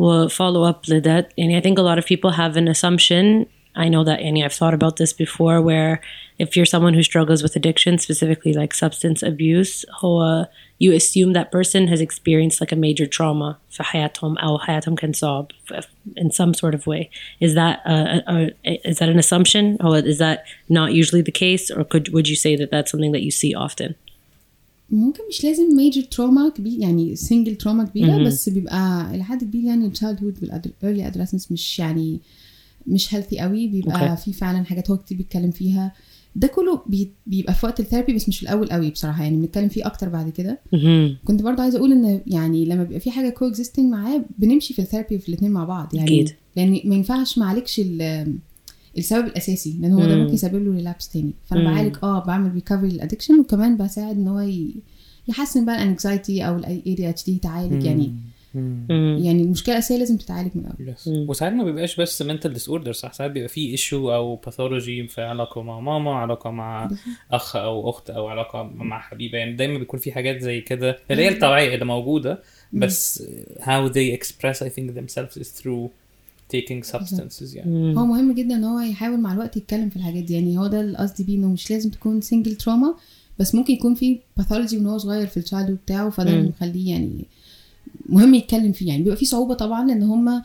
Well, 0.02 0.30
follow 0.30 0.73
up 0.73 0.89
لذات 0.89 1.30
يعني 1.38 1.62
I 1.62 1.63
think 1.63 1.73
a 1.78 1.82
lot 1.82 2.04
of 2.04 2.06
people 2.08 2.32
have 2.32 2.56
an 2.58 2.67
assumption 2.76 3.45
I 3.77 3.88
know 3.88 4.05
that 4.05 4.20
يعني 4.20 4.44
I've 4.44 4.53
thought 4.53 4.74
about 4.74 4.96
this 4.96 5.12
before 5.12 5.61
where 5.61 6.00
if 6.38 6.57
you're 6.57 6.70
someone 6.74 6.94
who 6.94 7.03
struggles 7.03 7.42
with 7.42 7.57
addiction 7.57 7.98
specifically 7.98 8.53
like 8.53 8.72
substance 8.74 9.22
abuse 9.22 9.85
هو 10.05 10.46
you 10.79 10.92
assume 10.92 11.33
that 11.33 11.50
person 11.50 11.88
has 11.88 12.00
experienced 12.00 12.61
like 12.61 12.72
a 12.72 12.77
major 12.77 13.07
trauma 13.07 13.57
في 13.70 13.83
حياتهم 13.83 14.38
أو 14.38 14.59
حياتهم 14.59 14.94
كان 14.94 15.12
صعب 15.12 15.53
ف- 15.64 15.72
in 16.20 16.31
some 16.31 16.55
sort 16.55 16.74
of 16.74 16.87
way 16.87 17.11
is 17.40 17.55
that 17.55 17.81
a, 17.85 18.22
a, 18.33 18.50
a, 18.64 18.90
is 18.90 18.98
that 18.98 19.09
an 19.09 19.18
assumption 19.18 19.77
or 19.81 19.98
is 19.98 20.18
that 20.18 20.38
not 20.68 20.92
usually 20.92 21.22
the 21.22 21.33
case 21.44 21.70
or 21.70 21.83
could 21.85 22.09
would 22.14 22.29
you 22.29 22.37
say 22.37 22.57
that 22.61 22.70
that's 22.70 22.90
something 22.92 23.12
that 23.12 23.22
you 23.22 23.31
see 23.31 23.55
often 23.55 23.94
ممكن 24.90 25.22
مش 25.29 25.44
لازم 25.44 25.77
ميجر 25.77 26.03
تروما 26.03 26.48
كبير 26.48 26.81
يعني 26.81 27.16
سنجل 27.16 27.57
تروما 27.57 27.85
كبيره 27.85 28.24
بس 28.24 28.48
بيبقى 28.48 29.11
الى 29.14 29.24
حد 29.24 29.44
كبير 29.44 29.64
يعني 29.64 29.87
التشايلد 29.87 30.24
هود 30.24 30.38
والايرلي 30.42 31.11
ادolescence 31.12 31.53
مش 31.53 31.79
يعني 31.79 32.18
مش 32.89 33.13
healthy 33.15 33.39
قوي 33.39 33.67
بيبقى 33.67 34.15
Okay. 34.17 34.19
في 34.19 34.34
فعلا 34.34 34.63
حاجات 34.65 34.91
هو 34.91 34.97
كتير 34.97 35.17
بيتكلم 35.17 35.52
فيها 35.52 35.91
ده 36.36 36.47
كله 36.47 36.82
بي- 36.88 37.12
بيبقى 37.28 37.54
في 37.54 37.65
وقت 37.65 37.80
ال 37.80 37.84
therapy 37.84 38.13
بس 38.13 38.30
مش 38.30 38.38
في 38.38 38.43
الأول 38.43 38.67
قوي 38.69 38.89
بصراحة 38.89 39.23
يعني 39.23 39.38
بنتكلم 39.38 39.69
فيه 39.69 39.86
أكتر 39.86 40.10
بعد 40.10 40.30
كده 40.30 40.60
mm-hmm. 40.75 41.25
كنت 41.28 41.41
برضه 41.41 41.63
عايزة 41.63 41.78
أقول 41.78 41.91
إن 41.91 42.21
يعني 42.28 42.65
لما 42.65 42.84
بيبقى 42.84 42.99
في 42.99 43.12
حاجة 43.12 43.30
co 43.30 43.47
existing 43.47 43.91
معاه 43.91 44.21
بنمشي 44.38 44.73
في 44.73 44.82
ال 44.82 44.86
therapy 44.86 45.19
في 45.19 45.30
الاثنين 45.30 45.52
مع 45.52 45.63
بعض 45.63 45.95
يعني 45.95 46.08
أكيد. 46.21 46.36
لأن 46.56 46.82
ما 46.86 46.95
ينفعش 46.95 47.38
ما 47.38 47.45
عليكش 47.45 47.80
ال- 47.80 48.36
السبب 48.97 49.28
الأساسي 49.28 49.78
لأن 49.82 49.91
هو 49.93 49.99
ده 50.06 50.15
مم. 50.15 50.21
ممكن 50.21 50.34
يسبب 50.34 50.63
له 50.65 50.71
relapse 50.73 51.10
تاني 51.10 51.32
فأنا. 51.45 51.63
بعالج 51.71 51.95
آه 52.04 52.23
بعمل 52.25 52.54
recovery 52.54 52.89
لل 52.89 52.99
addiction 52.99 53.39
وكمان 53.39 53.78
بساعد 53.78 54.17
إن 54.17 54.28
هو 54.28 54.49
يحسن 55.28 55.65
بقى 55.65 55.84
ال 55.84 55.91
anxiety 55.91 56.47
أو 56.47 56.56
ال 56.58 56.82
ADHD 56.95 57.32
يتعالج 57.36 57.84
يعني. 57.84 58.13
يعني 58.55 59.41
المشكلة 59.41 59.75
الأساسية 59.75 59.97
لازم 59.97 60.17
تتعالج 60.17 60.51
من 60.55 60.65
الأول. 60.65 60.95
Yes. 60.95 61.29
وساعات 61.29 61.53
ما 61.53 61.63
بيبقاش 61.63 61.99
بس 61.99 62.23
mental 62.23 62.49
disorder 62.57 62.91
صح؟ 62.91 63.13
ساعات 63.13 63.31
بيبقى 63.31 63.49
فيه 63.49 63.77
issue 63.77 63.93
أو 63.93 64.35
pathology 64.36 65.08
في 65.07 65.21
علاقة 65.21 65.62
مع 65.62 65.79
ماما 65.79 66.12
علاقة 66.12 66.51
مع 66.51 66.91
أخ 67.31 67.55
أو 67.55 67.89
أخت 67.89 68.09
أو 68.09 68.27
علاقة 68.27 68.63
مع 68.63 68.99
حبيبة. 68.99 69.38
يعني 69.38 69.53
دايما 69.55 69.77
بيكون 69.77 69.99
في 69.99 70.12
حاجات 70.12 70.41
زي 70.41 70.62
كده. 70.62 70.99
اللي 71.12 71.23
هي 71.23 71.29
الطبيعيه 71.29 71.73
اللي 71.73 71.85
موجودة 71.85 72.39
بس 72.73 73.23
how 73.59 73.89
they 73.89 74.17
express 74.19 74.57
I 74.57 74.69
think 74.69 74.91
themselves 74.97 75.41
is 75.41 75.62
through 75.62 75.89
taking 76.55 76.91
substances 76.91 77.55
يعني. 77.55 77.97
هو 77.97 78.05
مهم 78.05 78.31
جدا 78.33 78.55
إن 78.55 78.63
هو 78.63 78.79
يحاول 78.79 79.19
مع 79.19 79.33
الوقت 79.33 79.57
يتكلم 79.57 79.89
في 79.89 79.95
الحاجات 79.95 80.23
دي. 80.23 80.33
يعني 80.33 80.57
هو 80.57 80.67
ده 80.67 80.81
اللي 80.81 80.97
قصدي 80.97 81.23
بيه 81.23 81.35
إنه 81.38 81.47
مش 81.47 81.71
لازم 81.71 81.89
تكون 81.89 82.21
single 82.21 82.56
trauma 82.56 82.95
بس 83.39 83.55
ممكن 83.55 83.73
يكون 83.73 83.95
في 83.95 84.19
pathology 84.38 84.78
من 84.77 84.88
هو 84.88 84.97
صغير 84.97 85.27
في 85.27 85.38
ال 85.38 85.41
childhood 85.41 85.71
بتاعه 85.85 86.09
فده 86.09 86.29
اللي 86.29 86.49
مخليه 86.49 86.91
يعني 86.91 87.25
مهم 88.10 88.34
يتكلم 88.34 88.72
فيه. 88.72 88.88
يعني 88.88 89.04
بيبقى 89.04 89.17
في 89.17 89.26
صعوبة 89.26 89.54
طبعا 89.54 89.88
لأن 89.88 90.04
هم 90.04 90.41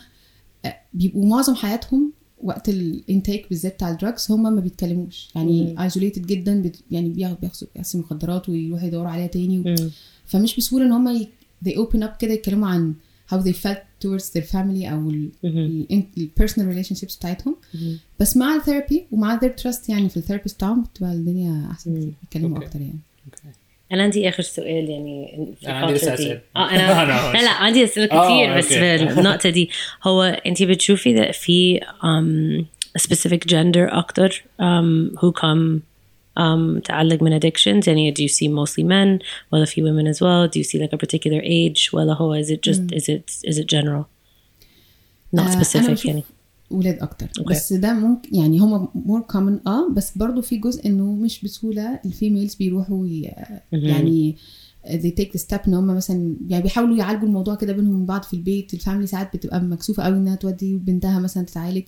بيبقوا 0.95 1.27
معظم 1.27 1.55
حياتهم 1.55 2.13
وقت 2.43 2.69
ال 2.69 2.80
intake 2.80 3.49
بالذات 3.51 3.75
بتاع 3.75 3.91
ال 3.91 3.97
drugs 3.97 4.27
هم 4.31 4.43
ما 4.55 4.61
بيتكلموش. 4.61 5.29
يعني 5.35 5.83
isolated 5.83 6.27
جدا 6.27 6.63
بت 6.63 6.77
يعني 6.91 7.09
بياخدوا 7.09 7.39
بياخدوا 7.75 8.01
مخدرات 8.01 8.49
ويروحوا 8.49 8.87
يدوروا 8.87 9.11
عليها 9.11 9.27
تاني 9.27 9.59
و... 9.59 9.75
فمش 10.27 10.57
بسهولة 10.57 10.87
إن 10.87 10.93
هم 10.93 11.09
ي... 11.09 11.29
they 11.69 11.73
open 11.73 11.99
up 12.01 12.17
كده 12.19 12.33
يتكلموا 12.33 12.69
عن 12.69 12.95
how 13.35 13.37
they 13.37 13.53
felt 13.53 14.07
towards 14.07 14.25
their 14.37 14.45
family 14.53 14.85
أو 14.85 15.11
ال 15.11 15.31
ال 15.45 15.87
ال 16.19 16.29
personal 16.41 16.85
relationships 16.85 17.17
بتاعتهم. 17.19 17.57
بس 18.21 18.37
مع 18.37 18.55
ال 18.57 18.63
therapy 18.63 19.05
ومع 19.13 19.41
their 19.41 19.63
trust 19.63 19.89
يعني 19.89 20.09
في 20.09 20.17
ال 20.17 20.21
therapist 20.21 20.57
بتاعهم 20.57 20.83
بتبقى 20.83 21.13
الدنيا 21.13 21.69
أحسن 21.71 22.13
بيتكلموا. 22.23 22.59
أكتر 22.59 22.81
يعني. 22.81 22.99
أنا 23.95 24.03
عندي 24.03 24.29
آخر 24.29 24.43
سؤال 24.43 24.91
يعني 24.91 25.55
في 25.61 25.67
أنا 25.67 25.77
عندي 25.77 25.93
لسه. 25.93 26.15
أسئلة. 26.15 26.41
آه 26.57 26.71
أنا 26.71 27.03
أنا 27.03 27.33
لا 27.39 27.43
لا 27.43 27.51
عندي 27.51 27.85
أسئلة 27.85 28.09
آه، 28.13 28.25
كتير 28.27 28.59
بس. 28.59 28.67
في 28.73 29.19
النقطة 29.21 29.51
دي. 29.51 29.71
هو 30.05 30.23
انت 30.23 30.63
بتشوفي 30.63 31.13
ده 31.13 31.33
في 31.33 31.81
um, 31.81 32.65
specific 33.03 33.51
gender 33.51 33.95
أكتر 33.97 34.45
um, 34.61 35.19
who 35.19 35.33
come 35.33 35.81
um, 36.41 36.81
تعالج 36.85 37.23
من 37.23 37.41
addictions 37.41 37.89
يعني 37.89 38.15
do 38.15 38.23
you 38.23 38.33
see 38.33 38.49
mostly 38.49 38.83
men? 38.85 39.25
ولا 39.53 39.65
في 39.65 39.83
women 39.83 40.15
as 40.15 40.19
well. 40.19 40.51
Do 40.55 40.61
you 40.61 40.65
see 40.71 40.79
like 40.83 40.93
a 40.93 41.07
particular 41.07 41.43
age? 41.43 41.95
ولا 41.95 42.13
هو 42.13 42.43
is 42.43 42.47
it 42.47 42.71
just 42.71 42.81
is 42.97 43.09
it 43.09 43.51
is 43.51 43.59
it 43.59 43.67
general? 43.67 44.05
Not 45.37 45.41
آه، 45.41 45.63
specific 45.63 45.91
بشوف 45.91 46.05
يعني. 46.05 46.23
ولاد 46.71 46.99
أكتر. 47.03 47.29
okay. 47.39 47.55
بس 47.55 47.73
ده 47.73 47.93
ممكن 47.93 48.35
يعني 48.37 48.59
هم 48.59 48.89
more 48.95 49.21
common 49.21 49.61
آه 49.67 49.89
بس 49.91 50.19
برضو 50.19 50.43
في 50.43 50.57
جزء 50.57 50.87
إنه 50.87 51.13
مش 51.13 51.45
بسهولة 51.45 52.01
ال 52.05 52.11
females 52.11 52.55
بيروحوا. 52.55 53.07
يعني 53.73 54.37
they 54.85 55.13
take 55.21 55.39
the 55.39 55.41
step 55.41 55.69
إن 55.69 55.75
هم 55.75 55.87
مثلا 55.87 56.37
يعني 56.49 56.63
بيحاولوا 56.63 56.97
يعالجوا 56.97 57.27
الموضوع 57.29 57.55
كده 57.55 57.73
بينهم 57.73 57.93
من 57.95 58.07
بعض 58.07 58.23
في 58.23 58.35
البيت. 58.35 58.75
ال 58.75 58.79
family 58.79 59.07
ساعات 59.07 59.37
بتبقى 59.37 59.61
مكسوفة 59.61 60.03
قوي 60.03 60.17
إنها 60.17 60.35
تودي 60.35 60.77
بنتها 60.77 61.19
مثلا 61.19 61.45
تتعالج. 61.45 61.83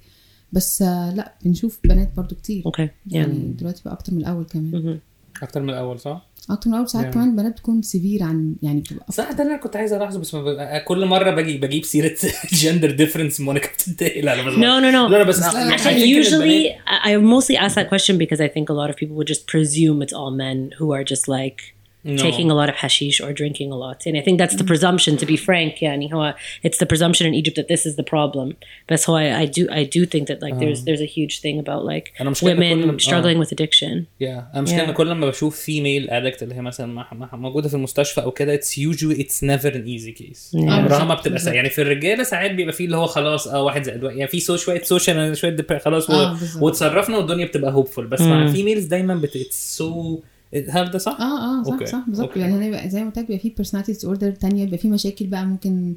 بس 0.53 0.83
آه، 0.83 1.15
لا 1.15 1.35
بنشوف 1.45 1.79
بنات 1.85 2.17
برضو 2.17 2.35
كتير. 2.35 2.62
okay. 2.66 2.88
يعني 3.07 3.53
دلوقتي 3.59 3.83
بقى 3.85 3.95
أكتر 3.95 4.15
من 4.15 4.19
الأول 4.21 4.45
كمان. 4.45 4.99
أكتر 5.43 5.62
من 5.62 5.71
الأول 5.71 6.01
صح؟ 6.01 6.27
أكتر 6.51 6.69
من 6.69 6.75
الأول 6.75 6.89
ساعات. 6.89 7.15
كمان 7.15 7.29
البنات 7.31 7.53
بتكون 7.53 7.83
severe 7.83 8.23
عن 8.23 8.55
يعني 8.63 8.81
بتبقى 8.81 9.07
صح 9.13 9.33
ده 9.33 9.43
اللي 9.43 9.55
أنا 9.55 9.63
كنت 9.63 9.77
عايز 9.77 9.93
ألاحظه 9.93 10.21
بس 10.21 10.35
ما. 10.35 10.79
كل 10.79 11.05
مرة 11.07 11.31
باجي 11.31 11.59
بجيب 11.59 11.85
سيرة 11.85 12.17
جندر 12.53 12.91
ديفرنس 12.91 13.41
مونيكا 13.41 13.69
بتنتهي 13.69 14.21
لا 14.21 14.37
لا 14.37 14.43
بس 14.43 14.55
No, 14.55 14.59
no, 14.59 14.95
no. 14.95 15.11
لا 15.11 15.23
بس 15.23 15.43
إن 15.87 16.23
usually, 16.23 16.73
I 17.07 17.17
mostly 17.17 17.57
ask 17.57 17.75
that 17.75 17.89
question 17.89 18.19
because 18.19 18.41
I 18.41 18.49
think 18.49 18.69
a 18.69 18.73
lot 18.73 18.91
of 18.91 18.97
people 18.97 19.17
would 19.17 19.29
just 19.35 19.47
presume 19.47 20.03
it's 20.03 20.13
all 20.13 20.31
men 20.31 20.71
who 20.79 20.93
are 20.93 21.05
just 21.15 21.29
like 21.29 21.76
No. 22.07 22.23
taking 22.23 22.49
a 22.51 22.55
lot 22.61 22.69
of 22.73 22.77
hashish 22.85 23.16
or 23.25 23.33
drinking 23.40 23.71
a 23.77 23.79
lot. 23.85 23.99
And 24.07 24.14
I 24.21 24.23
think 24.27 24.37
that's 24.42 24.57
the 24.62 24.66
presumption, 24.73 25.12
to 25.23 25.27
be 25.27 25.37
frank. 25.37 25.83
يعني 25.83 26.14
هو 26.14 26.35
it's 26.66 26.77
the 26.85 26.87
presumption 26.87 27.27
in 27.27 27.35
Egypt 27.35 27.57
that 27.61 27.69
this 27.75 27.81
is 27.87 27.95
the 27.97 28.05
problem. 28.14 28.49
But 28.90 28.99
so 29.01 29.11
I, 29.14 29.27
I 29.42 29.47
do 29.57 29.62
I 29.81 29.83
do 29.97 30.01
think 30.12 30.25
that 30.31 30.38
like 30.47 30.57
there's 30.62 30.81
there's 30.88 31.01
a 31.09 31.11
huge 31.16 31.35
thing 31.45 31.57
about 31.64 31.83
like 31.92 32.21
أنا 32.21 32.31
مشكلة 32.31 32.53
إن 32.53 32.83
women 32.83 32.90
كل- 32.90 33.01
struggling 33.01 33.45
with 33.47 33.51
addiction. 33.57 34.03
يا 34.21 34.49
أنا 34.55 34.62
مش 34.62 34.71
كده 34.73 34.87
Yeah. 34.87 34.90
كل 34.90 35.12
ما 35.12 35.27
بشوف 35.29 35.61
فيميل 35.61 36.11
ادكت 36.11 36.42
اللي 36.42 36.55
هي 36.55 36.61
مثلا 36.62 36.87
مع- 36.87 37.09
مع- 37.12 37.37
موجودة 37.37 37.69
في 37.69 37.75
المستشفى 37.75 38.21
أو 38.23 38.31
كده 38.31 38.55
it's 38.55 38.79
usually 38.79 39.21
it's 39.23 39.45
never 39.45 39.75
an 39.75 39.85
easy 39.85 40.12
case 40.12 40.53
Yeah. 40.57 40.59
عمرها 40.61 40.81
ما 40.81 40.88
بالظبط، 40.88 41.21
بتبقى 41.21 41.38
سهل. 41.38 41.55
يعني 41.55 41.69
في 41.71 41.83
الرجالة 41.83 42.23
ساعات 42.23 42.51
بيبقى 42.51 42.73
فيه 42.73 42.85
اللي 42.85 42.97
هو 42.97 43.07
خلاص 43.07 43.49
آه 43.49 43.62
واحد 43.62 43.83
زائد 43.83 44.05
واحد 44.05 44.16
يعني 44.16 44.31
في 44.31 44.40
so 44.40 44.57
شوية 44.57 44.83
social 44.83 45.37
شوية 45.37 45.51
depr- 45.51 45.79
خلاص 45.79 46.11
آه، 46.11 46.33
و- 46.33 46.35
بالظبط. 46.35 46.62
وتصرفنا 46.62 47.16
والدنيا 47.19 47.47
بتبقى 47.47 47.73
hopeful 47.73 48.07
بس 48.07 48.21
مع 48.21 48.42
ال 48.42 48.48
females 48.48 48.85
دايما 48.85 49.14
but 49.14 49.37
it's 49.37 49.77
so 49.77 50.21
هل 50.69 50.91
ده 50.91 50.99
صح؟ 50.99 51.21
آه 51.21 51.61
آه 51.61 51.63
صح 51.63 51.73
okay، 51.73 51.87
صح 51.87 52.05
بالظبط 52.09 52.29
okay. 52.29 52.40
يعني 52.41 52.55
هنا 52.55 52.71
بقى 52.71 52.91
زي 52.91 53.01
ما 53.01 53.07
قلت 53.07 53.19
لك 53.19 53.27
بيبقى 53.29 53.39
في 53.39 53.65
personality 53.65 53.97
disorder 53.99 54.39
تانية 54.39 54.65
بيبقى 54.65 54.79
في 54.79 54.89
مشاكل 54.89 55.27
بقى 55.27 55.47
ممكن 55.47 55.95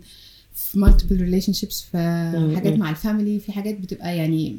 في 0.53 0.79
multiple 0.85 1.19
relationships 1.19 1.83
في 1.91 2.53
حاجات 2.55 2.73
مع 2.79 2.89
ال 2.89 2.97
family 2.97 3.39
في 3.39 3.51
حاجات 3.51 3.79
بتبقى 3.79 4.17
يعني 4.17 4.55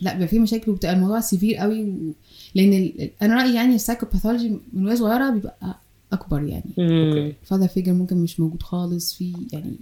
لا 0.00 0.12
بيبقى 0.12 0.28
في 0.28 0.38
مشاكل 0.38 0.70
وبتبقى 0.70 0.94
الموضوع 0.94 1.20
severe 1.20 1.56
قوي 1.56 1.84
و... 1.84 2.12
لأن 2.54 2.72
ال... 2.72 3.10
أنا 3.22 3.34
رأيي 3.34 3.54
يعني 3.54 3.74
ال 3.74 3.79
psychopathology 3.79 4.58
من 4.72 4.86
وهي 4.86 4.96
صغيرة 4.96 5.30
بيبقى 5.30 5.78
أكبر 6.12 6.42
يعني. 6.42 7.34
father 7.44 7.68
figure 7.68 7.92
ممكن 7.92 8.16
مش 8.16 8.40
موجود 8.40 8.62
خالص 8.62 9.14
في 9.14 9.32
يعني 9.52 9.72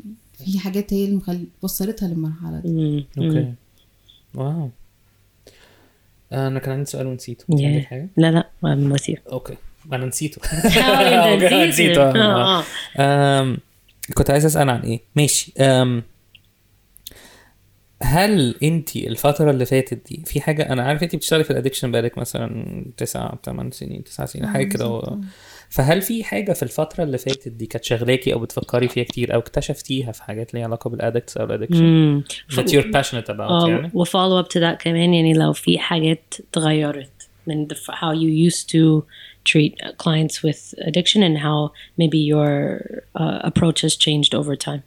في 0.45 0.59
حاجات 0.59 0.93
هي 0.93 1.05
اللي 1.05 1.17
مخل... 1.17 1.45
وصلتها 1.63 2.09
للمرحلة 2.09 2.61
دي. 2.61 3.07
okay 3.19 3.53
واو 4.35 4.71
أنا 6.35 6.59
كان 6.59 6.73
عندي 6.73 6.91
سؤال 6.91 7.07
ونسيته 7.07 7.45
عندك 7.51 7.83
Yeah. 7.83 7.87
حاجة؟ 7.87 8.09
لا 8.17 8.31
لا 8.31 8.49
you. 8.65 9.33
أوكي 9.33 9.55
أنا 9.93 10.07
نسيته 10.07 10.41
نسيت. 11.37 11.53
نسيته 11.53 12.03
آه، 12.03 12.61
آه. 12.61 12.65
آه. 12.97 13.57
كنت 14.15 14.31
عايز 14.31 14.45
أسأل 14.47 14.71
عن 14.71 14.81
إيه 14.81 15.01
ماشي 15.17 15.53
هل 18.03 18.55
أنت 18.63 18.97
الفترة 18.97 19.51
اللي 19.51 19.65
فاتت 19.67 20.09
دي 20.09 20.23
في 20.27 20.41
حاجة 20.41 20.73
أنا 20.73 20.83
عارف 20.83 21.03
أنت 21.03 21.17
بتشتغلي 21.17 21.45
في 21.45 21.51
ال 21.51 21.55
addiction 21.55 21.91
بقالك 21.93 22.19
مثلا 22.19 22.85
تسع 22.97 23.35
ثمان 23.45 23.71
سنين 23.71 24.05
تسع 24.05 24.25
سنين 24.25 24.47
حاجة 24.47 24.65
كده 24.65 25.19
فهل 25.75 26.03
في 26.03 26.25
حاجة 26.25 26.53
في 26.53 26.63
الفترة 26.63 27.05
اللي 27.05 27.19
فاتت 27.19 27.49
دي 27.49 27.67
كانت 27.67 27.85
شغلاكي 27.85 28.33
أو 28.33 28.39
بتفكري 28.39 28.89
فيها 28.89 29.05
كتير 29.05 29.35
أو 29.35 29.39
اكتشفتيها 29.39 30.13
في 30.13 30.23
حاجات 30.23 30.55
ليها 30.55 30.65
علاقة 30.65 30.91
بال 30.91 31.01
addicts 31.01 31.37
أو 31.37 31.45
الادكشن 31.47 32.23
Mm. 32.23 32.55
that 32.55 32.65
you're 32.69 32.93
passionate 33.01 33.29
about 33.29 33.41
آه 33.41 33.69
يعني؟ 33.69 33.91
و 33.95 34.01
follow 34.01 34.39
up 34.39 34.49
to 34.49 34.61
that 34.61 34.83
كمان 34.83 35.15
يعني 35.15 35.33
لو 35.33 35.53
في 35.53 35.79
حاجات 35.79 36.35
تغيرت 36.53 37.29
من 37.47 37.67
the, 37.69 37.75
how 37.75 38.15
you 38.15 38.53
used 38.53 38.65
to 38.69 39.03
treat 39.53 39.75
clients 40.05 40.37
with 40.47 40.75
addiction 40.89 41.21
and 41.23 41.37
how 41.39 41.71
maybe 42.01 42.19
your 42.33 42.53
uh, 43.21 43.49
approach 43.51 43.81
has 43.83 43.95
changed 43.97 44.35
over 44.35 44.57
time. 44.69 44.81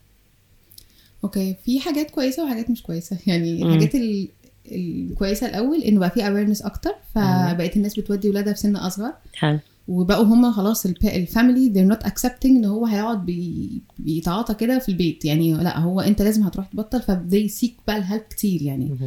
okay 1.24 1.56
في 1.66 1.80
حاجات 1.80 2.12
كويسة 2.12 2.46
وحاجات 2.46 2.70
مش 2.70 2.82
كويسة. 2.84 3.18
يعني 3.28 3.64
الحاجات 3.64 3.96
ال... 3.96 4.28
الكويسة 4.72 5.48
الأول 5.48 5.82
إنه 5.84 6.00
بقى 6.00 6.10
في 6.10 6.20
awareness 6.22 6.66
أكتر 6.66 6.96
فبقت 7.16 7.78
الناس 7.78 8.00
بتودي 8.00 8.30
ولادها 8.30 8.54
في 8.54 8.60
سن 8.60 8.76
أصغر. 8.76 9.14
حلو. 9.36 9.60
وبقوا 9.88 10.26
هم 10.26 10.52
خلاص 10.52 10.86
ال 10.86 10.98
family 10.98 11.74
they're 11.74 11.94
not 11.96 12.08
accepting 12.08 12.46
إن 12.46 12.66
هو 12.66 12.86
هيقعد 12.86 13.26
بي... 13.26 13.70
بيتعاطى 14.00 14.54
كده 14.54 14.80
في 14.80 14.90
البيت. 14.90 15.26
يعني 15.26 15.54
لا 15.54 15.80
هو 15.80 16.02
أنت 16.02 16.22
لازم 16.22 16.44
هتروح 16.44 16.68
تبطل 16.68 17.02
فبدي 17.02 17.48
seek 17.48 17.76
بقى 17.88 17.98
ال 17.98 18.03
help 18.03 18.22
كتير 18.30 18.62
يعني. 18.62 18.98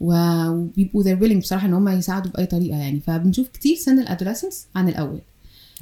وبيبقوا 0.00 1.02
they're 1.02 1.20
willing 1.20 1.36
بصراحة 1.40 1.66
إن 1.66 1.74
هم 1.74 1.88
يساعدوا 1.88 2.30
بأي 2.32 2.46
طريقة 2.46 2.76
يعني. 2.78 3.00
فبنشوف 3.00 3.48
كتير 3.48 3.76
سن 3.76 3.98
ال 3.98 4.04
adolescence 4.04 4.66
عن 4.74 4.88
الأول. 4.88 5.18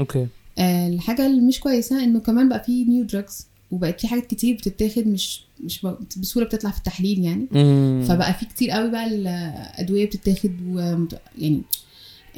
okay 0.01 0.27
آه، 0.59 0.89
الحاجة 0.89 1.27
اللي 1.27 1.41
مش 1.41 1.61
كويسة 1.61 2.05
إنه 2.05 2.21
كمان 2.21 2.49
بقى 2.49 2.65
في 2.65 2.85
new 2.85 3.05
drugs 3.05 3.47
وبقت 3.71 4.01
في 4.01 4.09
حاجات 4.09 4.27
كتير 4.27 4.57
بتتاخد 4.57 5.07
مش 5.07 5.43
مش 5.65 5.87
بسهوله 6.17 6.47
بتطلع 6.49 6.71
في 6.71 6.79
التحليل 6.79 7.19
يعني. 7.25 7.47
مم. 7.53 8.05
فبقى 8.09 8.35
في 8.35 8.47
كتير 8.47 8.71
قوي 8.71 8.91
بقى 8.91 9.07
الأدوية 9.07 10.07
بتتاخد 10.07 10.53
و 10.69 10.79
يعني 11.39 11.63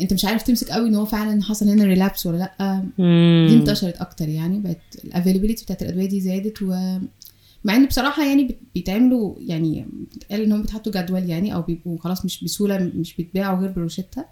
انت 0.01 0.13
مش 0.13 0.25
عارف 0.25 0.43
تمسك 0.43 0.71
قوي 0.71 0.89
ان 0.89 0.95
هو 0.95 1.05
فعلا 1.05 1.43
حصل 1.43 1.69
هنا 1.69 1.85
relapse 1.85 2.27
ولا 2.27 2.37
لأ 2.37 2.81
دي 3.49 3.57
Mm. 3.57 3.61
انتشرت 3.61 3.97
أكتر 3.97 4.29
يعني 4.29 4.59
بقت 4.61 4.81
ال 5.05 5.09
availability 5.09 5.65
بتاعت 5.65 5.83
الأدوية 5.83 6.07
دي 6.09 6.21
زادت 6.21 6.63
و 6.63 6.67
مع 7.65 7.77
إن 7.77 7.87
بصراحة 7.87 8.25
يعني 8.27 8.57
بيتعملوا 8.75 9.35
يعني 9.41 9.87
قال 10.31 10.41
إن 10.43 10.53
هم 10.53 10.61
بيتحطوا 10.63 10.93
جدول 11.03 11.31
يعني 11.31 11.55
أو 11.55 11.63
بيبقوا 11.63 11.99
خلاص 11.99 12.25
مش 12.25 12.45
بسهولة 12.45 12.91
مش 12.95 13.17
بيتباعوا 13.17 13.59
غير 13.59 13.71
بروشتة 13.71 14.25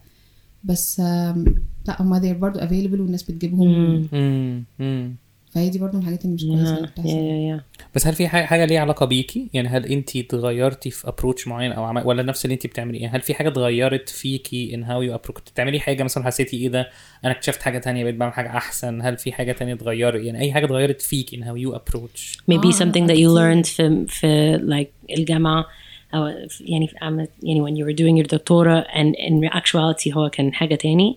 بس 0.65 1.01
لأ 1.01 1.97
هم 2.01 2.39
برضه 2.39 2.65
available 2.65 3.01
والناس 3.01 3.23
بتجيبهم. 3.23 3.69
مم. 4.13 4.65
مم. 4.79 5.15
فهي 5.55 5.69
دي 5.69 5.79
برضه 5.79 5.93
من 5.93 6.01
الحاجات 6.01 6.25
اللي 6.25 6.35
مش 6.35 6.45
كويسة 6.45 6.77
اللي 6.77 6.87
بتحصل. 6.87 7.61
بس 7.95 8.07
هل 8.07 8.15
في 8.15 8.29
حاجة 8.29 8.45
حاجة 8.45 8.65
ليها 8.65 8.81
علاقة 8.81 9.07
بيكي؟ 9.07 9.49
يعني 9.53 9.69
هل 9.69 9.87
انت 9.87 10.17
اتغيرتي 10.17 10.91
في 10.91 11.09
approach 11.09 11.49
معين 11.49 11.73
أو 11.73 11.85
عمل 11.85 12.03
ولا 12.07 12.23
نفس 12.23 12.45
اللي 12.45 12.55
انت 12.55 12.67
بتعمليه 12.67 13.01
يعني 13.03 13.17
هل 13.17 13.21
في 13.21 13.35
حاجة 13.35 13.49
اتغيرت 13.49 14.09
فيكي 14.09 14.75
ان 14.75 14.83
how 14.85 15.03
you 15.03 15.15
approach 15.15 15.31
كنت 15.31 15.51
بتعملي 15.51 15.81
حاجة 15.81 16.03
مثلا 16.03 16.25
حسيتي 16.25 16.57
إيه 16.57 16.69
ده؟ 16.69 16.91
أنا 17.25 17.33
اكتشفت 17.33 17.63
حاجة 17.63 17.79
تانية 17.79 18.05
بقيت 18.05 18.15
بعمل 18.15 18.33
حاجة 18.33 18.49
أحسن. 18.49 19.03
هل 19.03 19.19
في 19.19 19.33
حاجة 19.33 19.53
تانية 19.53 19.75
اتغيرت؟ 19.75 20.25
يعني 20.25 20.41
أي 20.41 20.53
حاجة 20.53 20.65
اتغيرت 20.65 21.03
فيكي 21.03 21.37
ان 21.37 21.43
how 21.43 21.57
you 21.57 21.77
approach 21.77 22.39
Maybe 22.51 22.67
آه، 22.67 22.71
something 22.71 23.07
that 23.09 23.17
you 23.17 23.29
learned 23.39 23.67
في 23.67 24.05
في 24.09 24.59
like 24.59 25.15
الجامعة 25.19 25.67
أو 26.15 26.27
يعني 26.61 26.87
في 26.89 26.97
عملت 27.03 27.31
يعني 27.43 27.61
when 27.65 27.75
you 27.79 27.87
were 27.89 27.97
doing 27.97 28.25
your 28.25 28.37
دكتوراه 28.37 28.85
and 28.95 29.15
in 29.17 29.59
actuality 29.61 30.17
هو 30.17 30.31
كان 30.31 30.55
حاجة 30.55 30.75
تاني. 30.75 31.17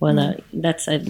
ولا 0.00 0.38
that's 0.54 0.92
a, 0.92 1.00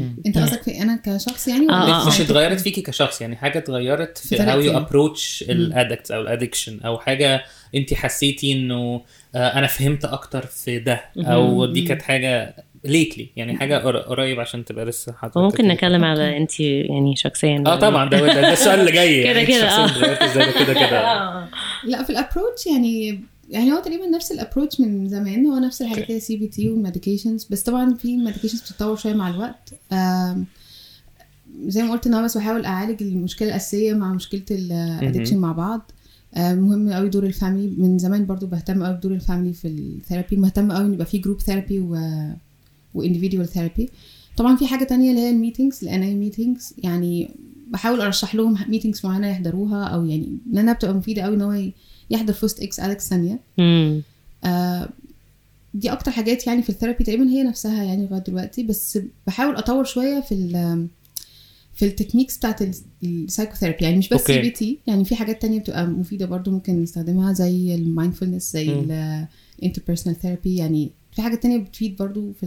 انت 0.00 0.38
قصدك 0.38 0.62
في 0.62 0.82
أنا 0.82 1.00
كشخص 1.04 1.48
يعني 1.48 1.60
آه، 1.70 1.84
ولا 1.84 2.02
آه، 2.02 2.06
مش 2.06 2.20
اتغيرت 2.20 2.60
فيكي 2.60 2.80
كشخص 2.82 3.20
يعني 3.20 3.36
حاجة 3.36 3.58
اتغيرت 3.58 4.18
في 4.18 4.36
how 4.38 4.60
you. 4.60 4.76
approach 4.78 5.44
ال 5.48 5.57
addict 5.57 6.10
أو 6.10 6.20
ال 6.20 6.26
addiction 6.26 6.80
أو 6.80 6.98
حاجة 6.98 7.44
انت 7.74 7.94
حسيتي 7.94 8.52
إنه 8.52 9.02
آه، 9.34 9.58
أنا 9.58 9.66
فهمت 9.66 10.04
أكتر 10.04 10.46
في 10.46 10.78
ده 10.78 11.00
أو 11.18 11.66
دي 11.66 11.82
كانت 11.82 12.02
حاجة 12.02 12.54
lately 12.84 13.28
يعني 13.36 13.56
حاجة 13.58 13.78
قر- 13.78 13.98
قريب 13.98 14.40
عشان 14.40 14.64
تبقى 14.64 14.84
لسه 14.84 15.12
حاطط 15.12 15.38
ممكن 15.38 15.68
نتكلم 15.68 16.04
على 16.04 16.36
انت 16.36 16.60
يعني 16.60 17.16
شخصيا. 17.16 17.64
آه 17.66 17.76
طبعا 17.76 18.08
ده 18.10 18.18
ده, 18.20 18.52
السؤال 18.52 18.80
اللي 18.80 18.92
جاي 18.92 19.22
كده 19.24 19.32
يعني 19.32 19.46
كده، 19.46 19.68
شخصياً 19.68 19.84
آه. 19.84 19.86
اتغيرت 19.86 20.22
إزاي 20.22 20.46
ده 20.46 20.52
كده 20.64 20.74
كده. 20.74 21.00
لا 21.90 22.02
في 22.02 22.10
ال 22.10 22.16
approach 22.16 22.66
يعني 22.66 23.20
يعني 23.52 23.72
هو 23.72 23.80
تقريبا 23.80 24.06
نفس 24.06 24.32
ال 24.32 24.37
approach 24.37 24.80
من 24.80 25.08
زمان 25.08 25.46
هو 25.46 25.58
نفس 25.58 25.82
الحاجات 25.82 26.08
اللي 26.10 26.20
CBT 26.20 26.70
وال 26.70 26.81
medications 26.81 27.44
بس 27.50 27.62
طبعا 27.62 27.94
في 27.94 28.16
medications 28.16 28.60
بتتطور 28.60 28.96
شوية 28.96 29.14
مع 29.14 29.28
الوقت. 29.28 29.74
زي 31.66 31.82
ما 31.82 31.92
قلت 31.92 32.06
إن 32.06 32.14
أنا 32.14 32.24
بس 32.24 32.36
بحاول 32.38 32.64
أعالج 32.64 33.02
المشكلة 33.02 33.48
الأساسية 33.48 33.94
مع 33.94 34.12
مشكلة 34.12 34.42
ال 34.50 34.59
addiction 34.59 35.38
مع 35.38 35.52
بعض. 35.52 35.90
آه، 36.34 36.54
مهم 36.54 36.92
قوي 36.92 37.08
دور 37.08 37.24
ال 37.26 37.33
family 37.33 37.76
من 37.82 37.98
زمان 37.98 38.26
برضو 38.26 38.46
بهتم 38.46 38.84
قوي 38.84 38.94
بدور 38.96 39.12
ال 39.12 39.18
family 39.18 39.52
في 39.52 39.68
ال 39.68 39.77
therapy 39.77 40.36
مهتم 40.36 40.72
قوي 40.72 40.86
إن 40.86 40.92
يبقى 40.94 41.06
في 41.06 41.18
group 41.18 41.40
therapy 41.40 41.78
و 41.80 41.96
و 42.94 42.99
individual 42.99 43.48
therapy 43.48 43.90
طبعا 44.36 44.56
في 44.56 44.66
حاجة 44.66 44.84
تانية 44.84 45.10
اللي 45.10 45.20
هي 45.20 45.30
ال 45.30 45.36
meetings 45.36 45.84
ال 45.84 45.90
NA 45.90 46.02
meetings 46.02 46.74
يعني 46.78 47.30
بحاول 47.70 48.00
أرشح 48.00 48.34
لهم 48.34 48.58
meetings 48.68 49.06
معينة 49.06 49.26
يحضروها 49.28 49.84
أو 49.84 50.04
يعني 50.04 50.38
لأنها 50.52 50.72
بتبقى 50.72 50.94
مفيدة 50.94 51.22
قوي 51.22 51.34
إن 51.34 51.42
هو 51.42 51.70
يحضر 52.12 52.32
فوست 52.32 52.62
إكس 52.62 52.80
اليكس 52.80 53.08
ثانية. 53.08 53.38
آه 54.44 54.88
دي 55.74 55.92
أكتر 55.92 56.10
حاجات 56.10 56.46
يعني 56.46 56.62
في 56.62 56.70
ال 56.70 56.74
therapy 56.74 57.04
تقريبا 57.04 57.24
هي 57.24 57.42
نفسها 57.42 57.82
يعني 57.84 58.06
لغاية 58.06 58.22
دلوقتي 58.22 58.62
بس 58.62 58.98
بحاول 59.26 59.56
أطور 59.56 59.84
شوية 59.84 60.20
في 60.20 60.32
ال 60.34 60.86
في 61.74 61.84
ال 61.84 61.89
techniques 61.89 62.36
بتاعت 62.38 62.62
ال 63.04 63.10
psychotherapy 63.10 63.84
يعني 63.84 63.96
مش 63.98 64.08
بس. 64.08 64.20
CBT 64.24 64.78
يعني 64.86 65.04
في 65.04 65.16
حاجات 65.16 65.42
تانية 65.42 65.60
بتبقى 65.60 65.86
مفيدة 65.86 66.26
برضو 66.26 66.50
ممكن 66.50 66.82
نستخدمها 66.82 67.32
زي 67.32 67.74
ال 67.74 67.81
mindfulness 67.81 68.52
زي 68.52 68.84
ال 69.58 69.62
interpersonal 69.62 70.20
therapy 70.20 70.56
يعني 70.56 70.90
في 71.12 71.22
حاجات 71.22 71.42
تانية 71.42 71.58
بتفيد 71.58 71.96
برضو 71.96 72.32
في. 72.40 72.46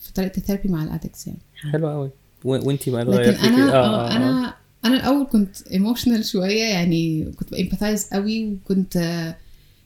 في 0.00 0.12
طريقة 0.12 0.36
ال 0.38 0.42
therapy 0.42 0.68
مع 0.68 0.84
ال 0.84 0.89
addicts 0.89 1.26
يعني 1.26 1.38
حلو 1.72 1.88
قوي 1.88 2.10
وانت 2.44 2.88
بقى 2.88 3.04
لكن 3.04 3.30
أنا 3.44 3.56
كده؟ 3.66 3.74
آه 3.74 4.16
أنا 4.16 4.54
أنا 4.84 4.96
الأول 4.96 5.26
كنت 5.26 5.62
emotional 5.72 6.24
شوية 6.24 6.62
يعني 6.64 7.24
كنت 7.36 7.50
ب 7.50 7.55
empathize 7.55 8.04
قوي 8.12 8.48
وكنت 8.52 8.96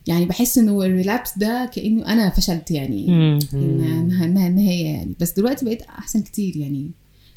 يعني 0.07 0.25
بحس 0.25 0.59
إنه 0.59 0.83
ال 0.85 0.91
relapse 0.91 1.39
ده 1.39 1.71
كأنه 1.75 2.07
أنا 2.07 2.31
فشلت 2.31 2.71
يعني. 2.71 3.09
إنها 3.55 4.25
إنها 4.25 4.47
النهايه 4.49 4.85
يعني. 4.85 5.15
بس 5.21 5.33
دلوقتي 5.37 5.65
بقيت 5.65 5.83
أحسن 5.83 6.23
كتير 6.23 6.57
يعني. 6.57 6.91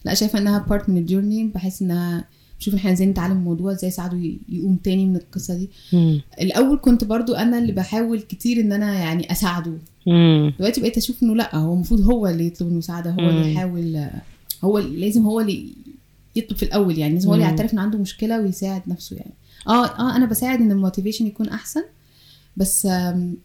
لا 0.05 0.13
شايفة 0.13 0.39
إنها 0.39 0.59
part 0.69 0.89
من 0.89 0.97
ال 0.97 1.03
journey 1.03 1.43
بحس 1.47 1.81
إنها 1.81 2.25
بشوف 2.59 2.73
إن 2.73 2.79
إحنا 2.79 2.91
إزاي 2.91 3.07
نتعلم 3.07 3.31
الموضوع 3.37 3.71
إزاي 3.71 3.87
يساعده 3.87 4.17
ي- 4.17 4.39
يقوم 4.49 4.75
تاني 4.75 5.05
من 5.05 5.15
القصة 5.15 5.55
دي. 5.57 5.69
مم. 5.93 6.21
الأول 6.41 6.79
كنت 6.81 7.03
برضو 7.03 7.33
أنا 7.33 7.57
اللي 7.59 7.71
بحاول 7.71 8.19
كتير 8.21 8.59
إن 8.61 8.71
أنا 8.71 8.93
يعني 8.93 9.31
أساعده. 9.31 9.73
مم. 10.07 10.53
دلوقتي 10.59 10.81
بقيت 10.81 10.97
أشوف 10.97 11.23
إنه 11.23 11.35
لأ 11.35 11.55
هو 11.55 11.73
المفروض 11.73 12.01
هو 12.01 12.27
اللي 12.27 12.47
يطلب 12.47 12.67
المساعدة 12.67 13.11
هو 13.11 13.29
اللي 13.29 13.43
مم. 13.43 13.49
يحاول 13.51 14.07
هو 14.63 14.77
اللي- 14.77 14.99
لازم 15.05 15.25
هو 15.25 15.39
اللي 15.39 15.67
يطلب 16.35 16.57
في 16.57 16.63
الأول 16.63 16.97
يعني 16.97 17.13
لازم 17.13 17.27
هو 17.27 17.33
اللي. 17.33 17.45
يعترف 17.45 17.73
ان 17.73 17.79
عنده 17.79 17.97
مشكلة 17.97 18.41
ويساعد 18.41 18.81
نفسه 18.87 19.15
يعني 19.15 19.33
آه 19.67 19.85
آه 19.85 20.15
أنا 20.15 20.25
بساعد 20.25 20.59
إن 20.61 20.71
ال 20.71 20.76
motivation 20.76 21.27
يكون 21.27 21.49
أحسن 21.49 21.83
بس 22.57 22.87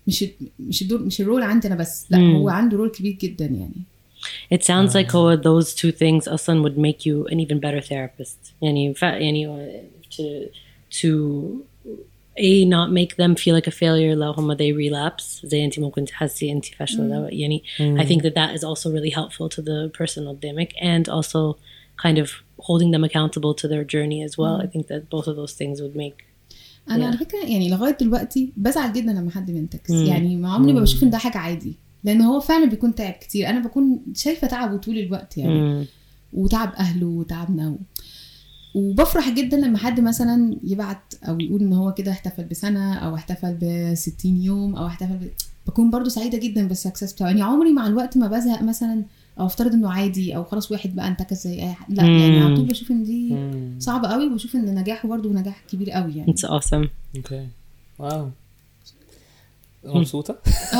مش 0.06 0.24
مش 0.60 0.82
الدور 0.82 1.02
مش 1.02 1.20
ال 1.20 1.25
role 1.25 1.42
عندي 1.42 1.68
أنا 1.68 1.76
بس 1.76 2.06
لأ 2.10 2.18
مم. 2.18 2.36
هو 2.36 2.48
عنده 2.48 2.76
role 2.76 2.88
كبير 2.88 3.12
جدا 3.12 3.44
يعني 3.46 3.82
It 4.54 4.62
sounds 4.62 4.92
like 4.94 5.10
how 5.12 5.36
those 5.36 5.74
two 5.74 5.92
things 5.92 6.28
أصلا 6.28 6.62
would 6.62 6.76
make 6.78 7.06
you 7.06 7.26
an 7.32 7.40
even 7.40 7.58
better 7.58 7.80
therapist. 7.80 8.52
يعني 8.62 8.94
ف 8.94 9.02
يعني 9.02 9.68
to 10.10 10.22
to 11.00 11.08
a 12.38 12.64
not 12.64 12.90
make 12.90 13.16
them 13.16 13.34
feel 13.34 13.54
like 13.54 13.66
a 13.66 13.76
failure 13.76 14.14
لو 14.14 14.30
هم 14.30 14.54
they 14.54 14.72
relapse 14.72 15.46
زي 15.46 15.64
انت 15.64 15.78
ممكن 15.78 16.04
تحسي 16.04 16.52
انت 16.52 16.64
فاشلة 16.64 17.06
لو 17.06 17.28
يعني 17.28 17.62
I 17.80 18.04
think 18.04 18.22
that 18.22 18.34
that 18.34 18.58
is 18.58 18.64
also 18.64 18.90
really 18.90 19.14
helpful 19.14 19.48
to 19.56 19.62
the 19.62 19.90
person 19.98 20.28
قدامك 20.28 20.72
and 20.72 21.08
also 21.12 21.56
kind 22.06 22.18
of 22.18 22.30
holding 22.60 22.90
them 22.94 23.04
accountable 23.04 23.54
to 23.62 23.68
their 23.68 23.84
journey 23.84 24.20
as 24.28 24.32
well. 24.38 24.56
I 24.64 24.66
think 24.72 24.86
that 24.86 25.02
both 25.14 25.26
of 25.30 25.36
those 25.36 25.54
things 25.60 25.80
would 25.82 25.96
make 25.96 26.24
أنا 26.90 26.98
Yeah. 26.98 27.06
على 27.06 27.16
فكرة 27.16 27.38
يعني 27.38 27.68
لغاية 27.70 27.96
دلوقتي 28.00 28.52
بزعل 28.56 28.92
جدا 28.92 29.12
لما 29.12 29.30
حد 29.30 29.50
بينتكس. 29.50 29.90
مم. 29.90 30.06
يعني 30.06 30.36
ما 30.36 30.52
عمري 30.52 30.72
ما 30.72 30.80
بشوف 30.80 31.02
إن 31.02 31.10
ده 31.10 31.18
حاجة 31.18 31.38
عادي. 31.38 31.74
لأن 32.04 32.20
هو 32.20 32.40
فعلا 32.40 32.64
بيكون 32.64 32.94
تعب 32.94 33.12
كتير. 33.12 33.48
أنا 33.48 33.60
بكون 33.60 34.00
شايفة 34.14 34.46
تعبه 34.46 34.76
طول 34.76 34.98
الوقت 34.98 35.38
يعني. 35.38 35.84
Mm. 35.84 35.86
وتعب 36.32 36.72
أهله 36.78 37.06
وتعبنا 37.06 37.68
و... 37.68 37.76
وبفرح 38.74 39.30
جدا 39.30 39.56
لما 39.56 39.78
حد 39.78 40.00
مثلا 40.00 40.56
يبعت 40.64 41.14
أو 41.28 41.40
يقول 41.40 41.60
إن 41.60 41.72
هو 41.72 41.94
كده 41.94 42.10
احتفل 42.10 42.44
بسنة 42.44 42.94
أو 42.94 43.14
احتفل 43.14 43.54
ب 43.60 43.94
60 43.94 44.36
يوم 44.36 44.76
أو 44.76 44.86
احتفل 44.86 45.14
ب... 45.14 45.30
بكون 45.66 45.90
برضو 45.90 46.08
سعيدة 46.08 46.38
جدا 46.38 46.68
بال 46.68 46.78
success 46.78 47.12
بتاعه. 47.12 47.28
يعني 47.28 47.42
عمري 47.42 47.72
مع 47.72 47.86
الوقت 47.86 48.16
ما 48.16 48.26
بزهق 48.26 48.62
مثلا 48.62 49.04
أو 49.40 49.46
أفترض 49.46 49.72
إنه 49.72 49.92
عادي 49.92 50.36
أو 50.36 50.44
خلاص 50.44 50.72
واحد 50.72 50.94
بقى 50.96 51.08
انتكس 51.08 51.36
زي 51.44 51.62
أي 51.62 51.72
حد 51.72 51.92
لأ 51.92 52.02
يعني 52.02 52.40
على 52.40 52.56
طول 52.56 52.64
بشوف 52.64 52.90
إن 52.90 53.04
دي 53.04 53.36
صعبة 53.78 54.08
قوي 54.08 54.26
وبشوف 54.26 54.54
إن 54.54 54.74
نجاحه 54.74 55.08
برضو 55.08 55.32
نجاح 55.32 55.60
كبير 55.72 55.90
قوي 55.90 56.16
يعني 56.16 56.32
It's 56.32 56.48
awesome. 56.48 56.86
okay 57.16 57.46
wow 57.98 58.28
مبسوطة؟ 59.84 60.38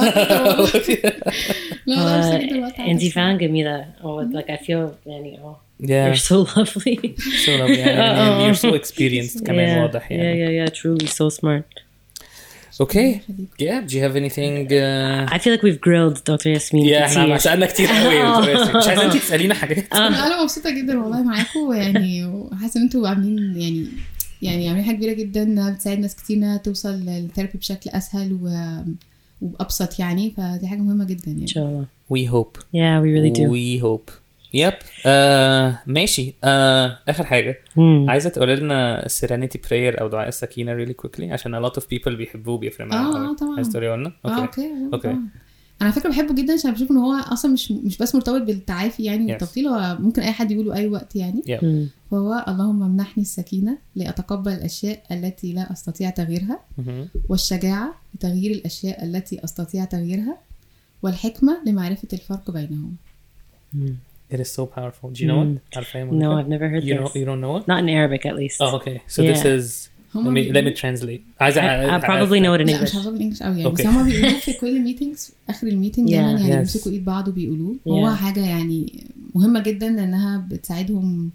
لا 1.87 1.95
لا 1.95 2.23
Uh, 2.23 2.35
مبسوطة 2.35 2.47
دلوقتي 2.51 2.83
على 2.83 2.91
انت. 2.93 3.05
فعلا 3.05 3.39
جميلة. 3.39 3.87
Oh, 4.03 4.37
like 4.37 4.51
I 4.51 4.65
feel 4.67 4.89
يعني 5.07 5.39
oh, 5.45 5.57
Yeah. 5.83 6.13
you're 6.13 6.25
so 6.31 6.45
lovely. 6.57 6.97
So 7.47 7.51
lovely. 7.61 7.79
يعني 7.79 8.53
you're 8.55 8.59
so 8.59 8.69
experienced 8.75 9.43
كمان 9.45 9.77
yeah, 9.77 9.83
واضح 9.83 10.13
يعني. 10.13 10.67
Yeah, 10.67 10.69
yeah, 10.69 10.71
yeah. 10.71 10.77
Truly 10.81 11.07
so 11.09 11.37
smart. 11.41 11.83
Okay. 12.79 13.23
Yeah. 13.59 13.81
Do 13.81 13.97
you 13.97 14.03
have 14.03 14.17
anything? 14.17 14.73
Uh... 14.73 15.27
I 15.31 15.39
feel 15.39 15.53
like 15.55 15.63
we've 15.63 15.81
grilled 15.81 16.25
Dr. 16.25 16.51
Yasmin. 16.51 16.85
Yeah, 16.85 17.03
إحنا 17.05 17.25
كتير. 17.25 17.39
سألنا 17.39 17.67
كتير 17.67 17.87
قوي 17.87 18.23
مش 18.79 18.87
عايزة 18.89 19.05
انت 19.07 19.17
تسألينا 19.17 19.55
حاجات؟ 19.55 19.93
أنا 19.93 20.43
مبسوطة 20.43 20.71
جدا 20.71 21.01
والله 21.03 21.23
معاكم 21.23 21.73
يعني 21.73 22.25
وحاسه 22.27 22.79
إن 22.79 22.85
أنتوا 22.85 23.09
عاملين 23.09 23.57
يعني 23.57 23.87
يعني 24.43 24.69
عاملين 24.69 24.85
حاجة 24.85 24.97
كبيرة 24.97 25.13
جدا 25.13 25.43
إنها 25.43 25.71
بتساعد 25.71 25.99
ناس 25.99 26.17
كتير 26.17 26.37
إنها 26.37 26.57
توصل 26.57 26.93
للثيرابي 26.93 27.59
بشكل 27.59 27.91
أسهل 27.91 28.39
و... 28.43 28.49
وبابسط 29.43 29.99
يعني 30.01 30.35
فدي 30.37 30.67
حاجة 30.67 30.79
مهمة 30.79 31.05
جدا 31.05 31.23
يعني 31.27 31.43
إن 31.43 31.47
شاء 31.47 31.67
الله. 31.67 31.85
We 32.13 32.27
hope. 32.27 32.59
Yeah, 32.75 33.01
we 33.03 33.13
really 33.17 33.31
do. 33.31 33.49
We 33.51 33.79
hope. 33.87 34.11
Yep. 34.57 34.75
Uh, 34.83 35.09
ماشي. 35.87 36.31
Uh, 36.31 36.45
آخر 37.09 37.25
حاجة. 37.25 37.59
Hmm. 37.75 38.09
عايزة 38.09 38.31
تقولي 38.31 38.57
لنا 38.57 39.05
serenity 39.09 39.57
prayer 39.69 40.01
أو 40.01 40.09
دعاء 40.09 40.29
السكينة 40.29 40.85
really 40.85 40.93
quickly 41.07 41.23
عشان 41.23 41.63
a 41.65 41.69
lot 41.71 41.75
of 41.75 41.83
people 41.83 42.09
بيحبوه 42.09 42.59
بيفرق 42.59 42.87
معاهم 42.87 43.17
آه،. 43.17 43.31
آه، 43.31 43.37
طبعاً. 43.37 43.57
عايزة 43.57 43.71
تقولي 43.71 43.97
لنا؟ 43.97 44.13
آه 44.25 44.29
okay. 44.29 44.43
okay 44.47 44.85
okay. 44.93 44.99
طبعاً. 45.09 45.29
أنا 45.83 45.89
على 45.91 45.93
فكرة 45.93 46.11
بحبه 46.11 46.35
جدا 46.35 46.53
عشان 46.55 46.73
بشوف 46.73 46.91
إن 46.91 46.97
هو 46.97 47.13
أصلا 47.13 47.53
مش 47.53 47.73
مش 47.73 47.99
بس 47.99 48.15
مرتبط 48.15 48.43
بالتعافي 48.43 49.05
يعني 49.05 49.27
Yes. 49.27 49.31
والتبطيل 49.31 49.67
هو 49.69 49.97
ممكن 50.01 50.23
أي 50.23 50.33
حد 50.33 50.51
يقوله 50.51 50.75
اي 50.75 50.87
وقت 50.89 51.17
يعني 51.17 51.43
Yep. 51.43 51.61
Hmm. 51.61 52.13
وهو 52.13 52.45
اللهم 52.49 52.83
امنحني 52.83 53.23
السكينة 53.23 53.79
لأتقبل 53.97 54.53
الأشياء 54.53 55.03
التي 55.11 55.53
لا 55.53 55.73
أستطيع 55.73 56.11
تغييرها. 56.11 56.61
والشجاعة 57.29 57.95
لتغيير 58.15 58.51
الأشياء 58.51 59.05
التي 59.05 59.45
أستطيع 59.45 59.85
تغييرها 59.85 60.37
والحكمة 61.03 61.59
لمعرفة 61.67 62.09
الفرق 62.13 62.51
بينهم 62.51 62.97
It 64.33 64.41
is 64.41 64.51
so 64.59 64.65
powerful. 64.77 65.11
Do 65.13 65.25
you 65.25 65.29
know 65.29 65.43
it? 65.43 65.77
عارفة 65.77 66.11
No, 66.11 66.39
I've 66.41 66.49
never 66.49 66.69
heard 66.69 66.85
You 66.85 66.95
this. 66.95 67.01
know, 67.01 67.15
you 67.17 67.27
don't 67.27 67.41
know 67.41 67.57
it? 67.61 67.67
Not 67.69 67.81
in 67.83 67.89
Arabic, 67.89 68.27
at 68.27 68.35
least. 68.37 68.61
Oh, 68.61 68.77
okay. 68.81 69.01
So 69.09 69.23
this 69.23 69.45
Yeah. 69.45 69.59
is. 69.59 69.89
Let 70.15 70.17
هما 70.17 70.31
me 70.31 70.45
let 70.53 70.65
me 70.65 70.71
بيقولوا- 70.71 70.77
translate. 70.77 71.21
عايزة 71.41 71.61
I, 71.61 72.01
I 72.01 72.05
probably 72.05 72.41
know 72.41 72.55
it 72.59 72.67
in 72.67 72.71
لا 72.71 72.83
مش 72.83 72.91
English. 72.91 72.97
هفضل 72.97 73.21
English 73.21 73.43
قوي 73.43 73.53
يعني 73.53 73.65
okay. 73.65 73.83
بس 73.83 73.87
هما 73.89 74.03
بيقولوه 74.03 74.39
في 74.39 74.53
كل 74.53 74.81
meetings 74.81 75.33
آخر 75.49 75.67
ال 75.67 75.72
meeting 75.72 76.09
Yeah. 76.09 76.13
دايما 76.13 76.31
يعني 76.31 76.53
Yes. 76.53 76.57
بيمسكوا 76.57 76.93
إيد 76.93 77.05
بعض 77.05 77.29
وبيقولوه 77.29 77.75
هو 77.89 78.11
Yeah. 78.11 78.17
حاجة 78.19 78.41
يعني 78.47 79.05
مهمة 79.35 79.61
جدا 79.63 79.89
لأنها 79.91 80.47
بتساعدهم 80.51 81.31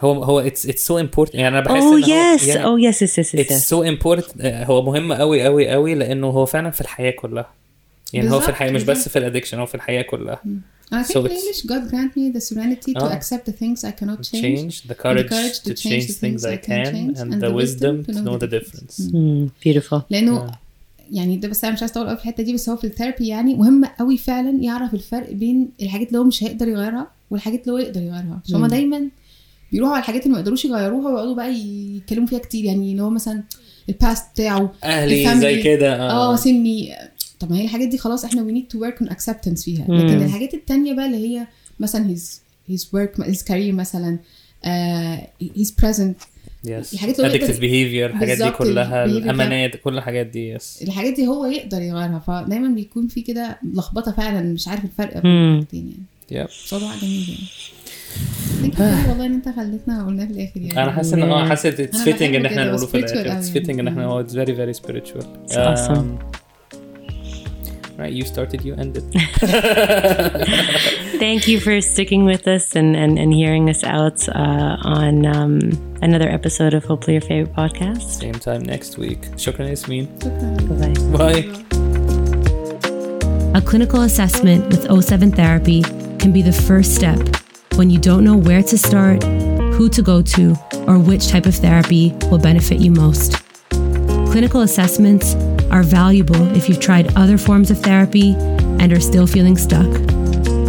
هو 0.00 0.24
هو 0.24 0.48
it's 0.50 0.62
it's 0.68 0.84
so 0.88 1.06
important 1.06 1.34
يعني 1.34 1.48
أنا 1.48 1.60
بحس 1.60 1.82
Oh 1.82 1.86
إن 1.86 2.02
هو- 2.02 2.36
yes. 2.36 2.40
yeah. 2.40 2.46
Oh 2.46 2.92
yes, 2.94 2.98
yes, 3.00 3.10
yes, 3.18 3.34
yes. 3.34 3.46
It's 3.46 3.50
yes. 3.50 3.74
so 3.74 3.96
important 3.96 4.32
آه، 4.40 4.64
هو 4.64 4.82
مهم 4.82 5.12
قوي 5.12 5.42
قوي 5.42 5.68
قوي 5.68 5.94
لأنه 5.94 6.26
هو 6.26 6.46
فعلا 6.46 6.70
في 6.70 6.80
الحياة 6.80 7.10
كلها 7.10 7.50
يعني 8.12 8.26
هو 8.26 8.30
في 8.32 8.36
بالظبط، 8.36 8.48
الحياة 8.48 8.70
مش 8.70 8.82
بس 8.82 8.86
بالظبط. 8.88 9.08
في 9.08 9.18
الادكشن 9.18 9.58
هو 9.58 9.66
في 9.66 9.74
الحياة 9.74 10.02
كلها 10.02 10.40
I 10.92 11.02
think 11.02 11.16
So 11.16 11.20
in 11.24 11.32
English 11.40 11.60
God 11.72 11.82
grant 11.90 12.12
me 12.16 12.24
the 12.36 12.40
serenity 12.50 12.92
to 12.94 13.02
آه. 13.02 13.18
accept 13.18 13.44
the 13.50 13.52
things 13.52 13.84
I 13.84 13.92
cannot 14.00 14.20
change, 14.22 14.42
change 14.44 14.74
the 14.90 14.94
courage 15.04 15.60
to 15.66 15.72
change 15.74 16.06
the 16.06 16.18
things 16.24 16.44
I 16.44 16.56
can 16.68 17.16
and 17.20 17.42
the 17.44 17.50
wisdom 17.60 17.94
to 18.04 18.18
know 18.26 18.36
the 18.44 18.50
difference 18.56 18.96
Hmm, 19.10 19.46
beautiful. 19.64 20.00
لأنه 20.10 20.50
يعني 21.12 21.36
ده 21.36 21.48
بس 21.48 21.64
أنا 21.64 21.72
مش 21.72 21.80
عايزة 21.82 21.92
أطول 21.92 22.06
قوي 22.08 22.16
في 22.16 22.22
الحتة 22.22 22.42
دي 22.42 22.54
بس 22.54 22.68
هو 22.68 22.76
في 22.76 22.86
الثيرابي 22.86 23.26
يعني 23.28 23.54
مهم 23.54 23.84
قوي 23.84 24.16
فعلا 24.18 24.62
يعرف 24.62 24.94
الفرق 24.94 25.32
بين 25.32 25.68
الحاجات 25.82 26.08
اللي 26.08 26.18
هو 26.18 26.24
مش 26.24 26.44
هيقدر 26.44 26.68
يغيرها 26.68 27.06
والحاجات 27.30 27.60
اللي 27.60 27.72
هو 27.72 27.78
يقدر 27.78 28.00
يغيرها 28.02 28.40
عشان 28.44 28.56
هما. 28.56 28.68
دايما 28.68 29.08
بيروحوا 29.72 29.94
على 29.94 30.02
الحاجات 30.02 30.22
اللي 30.22 30.32
ما 30.32 30.38
يقدروش 30.40 30.64
يغيروها 30.64 31.10
ويقعدوا 31.12 31.34
بقى 31.34 31.54
يتكلموا 31.54 32.26
فيها 32.26 32.38
كتير 32.38 32.64
يعني 32.64 32.90
اللي 32.92 33.02
هو 33.02 33.10
مثلا 33.10 33.42
ال 33.88 33.95
past 33.95 34.24
بتاعه 34.34 34.72
أهلي. 34.84 35.40
زي 35.40 35.62
كده 35.62 36.10
آه 36.10 36.36
سني 36.36 36.92
طب 37.44 37.50
ما 37.50 37.56
هي 37.58 37.64
الحاجات 37.64 37.88
دي 37.88 37.98
خلاص 37.98 38.24
إحنا 38.24 38.42
we 38.42 38.52
need 38.54 38.76
to 38.76 38.80
work 38.80 39.04
on 39.06 39.10
acceptance 39.10 39.64
فيها 39.64 39.84
مم. 39.88 39.94
لكن 39.96 40.22
الحاجات 40.24 40.54
التانية 40.54 40.92
بقى 40.94 41.06
اللي 41.06 41.28
هي 41.38 41.46
مثلا 41.80 42.14
his 42.16 42.20
his 42.72 42.82
work 42.82 43.24
his 43.24 43.38
career 43.42 43.72
مثلا 43.74 44.18
uh, 44.64 45.44
his 45.58 45.68
present 45.82 46.26
yes 46.64 46.94
الحاجات 46.94 47.20
اللي 47.20 47.44
هو 47.44 47.48
behavior 47.48 48.10
الحاجات 48.14 48.38
دي 48.42 48.50
كلها. 48.50 49.04
الأمانات 49.04 49.76
كل 49.76 49.98
الحاجات 49.98 50.26
دي 50.26 50.48
yes 50.48 50.82
الحاجات 50.82 51.14
دي 51.14 51.26
هو 51.26 51.46
يقدر 51.46 51.82
يغيرها 51.82 52.18
فدايما 52.18 52.68
بيكون 52.68 53.08
في 53.08 53.20
كده 53.22 53.58
لخبطة 53.74 54.12
فعلا 54.12 54.42
مش 54.42 54.68
عارف 54.68 54.84
الفرق 54.84 55.22
بين. 55.22 55.32
الحاجتين 55.54 55.94
يعني 56.30 56.48
yep. 56.48 56.50
صداع 56.50 56.96
جميل 57.02 57.38
يعني 58.62 59.08
والله 59.08 59.26
إن 59.26 59.34
أنت 59.34 59.48
خليتنا 59.48 60.06
قلناه 60.06 60.24
في 60.26 60.30
الآخر 60.32 60.60
يعني 60.60 60.82
أنا 60.82 60.92
حاسس 60.92 61.12
إن 61.12 61.22
آه 61.22 61.48
حاسس 61.48 61.66
fitting 61.66 62.02
بحبه 62.06 62.36
إن 62.36 62.46
إحنا 62.46 62.64
نقوله 62.64 62.86
في 62.86 62.96
الآخر 62.98 63.24
it's 63.24 63.50
أوي 63.56 63.64
fitting 63.64 63.78
إن 63.78 63.88
إحنا 63.88 64.04
هو 64.04 64.24
it's 64.26 64.30
very 64.30 64.50
very 64.50 64.80
spiritual 64.82 65.24
It's 65.48 65.56
awesome. 65.56 65.90
Um, 65.90 66.43
right? 68.04 68.12
You 68.12 68.24
started, 68.24 68.62
you 68.64 68.74
ended. 68.74 69.02
Thank 71.18 71.48
you 71.48 71.58
for 71.58 71.80
sticking 71.80 72.26
with 72.26 72.46
us 72.46 72.76
and, 72.76 72.94
and, 72.94 73.18
and 73.18 73.32
hearing 73.32 73.70
us 73.70 73.82
out 73.82 74.28
uh, 74.28 74.76
on 74.82 75.24
um, 75.24 75.58
another 76.02 76.28
episode 76.28 76.74
of 76.74 76.84
Hopefully 76.84 77.14
Your 77.14 77.22
Favorite 77.22 77.56
Podcast. 77.56 78.02
Same 78.02 78.34
time 78.34 78.62
next 78.62 78.98
week. 78.98 79.22
Shukran 79.42 79.70
Ismin. 79.72 80.04
Bye. 80.78 80.92
Bye. 81.16 81.44
A 83.58 83.62
clinical 83.62 84.02
assessment 84.02 84.66
with 84.66 84.86
O7 84.88 85.34
therapy 85.34 85.82
can 86.18 86.30
be 86.30 86.42
the 86.42 86.52
first 86.52 86.94
step 86.94 87.18
when 87.76 87.88
you 87.88 87.98
don't 87.98 88.22
know 88.22 88.36
where 88.36 88.62
to 88.62 88.76
start, 88.76 89.22
who 89.76 89.88
to 89.88 90.02
go 90.02 90.20
to, 90.20 90.54
or 90.86 90.98
which 90.98 91.28
type 91.28 91.46
of 91.46 91.54
therapy 91.54 92.12
will 92.30 92.38
benefit 92.38 92.80
you 92.80 92.90
most. 92.90 93.42
Clinical 94.30 94.60
assessments 94.60 95.34
are 95.74 95.82
valuable 95.82 96.56
if 96.56 96.68
you've 96.68 96.78
tried 96.78 97.14
other 97.16 97.36
forms 97.36 97.68
of 97.68 97.78
therapy 97.80 98.34
and 98.78 98.92
are 98.92 99.00
still 99.00 99.26
feeling 99.26 99.56
stuck. 99.56 99.90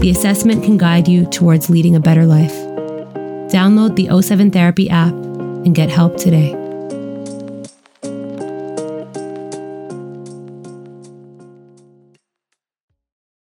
The 0.01 0.09
assessment 0.09 0.63
can 0.63 0.77
guide 0.77 1.07
you 1.07 1.27
towards 1.27 1.69
leading 1.69 1.95
a 1.95 1.99
better 1.99 2.25
life. 2.25 2.53
Download 3.53 3.95
the 3.95 4.07
O7 4.07 4.51
Therapy 4.51 4.89
app 4.89 5.13
and 5.13 5.75
get 5.75 5.89
help 5.91 6.17
today. 6.17 6.64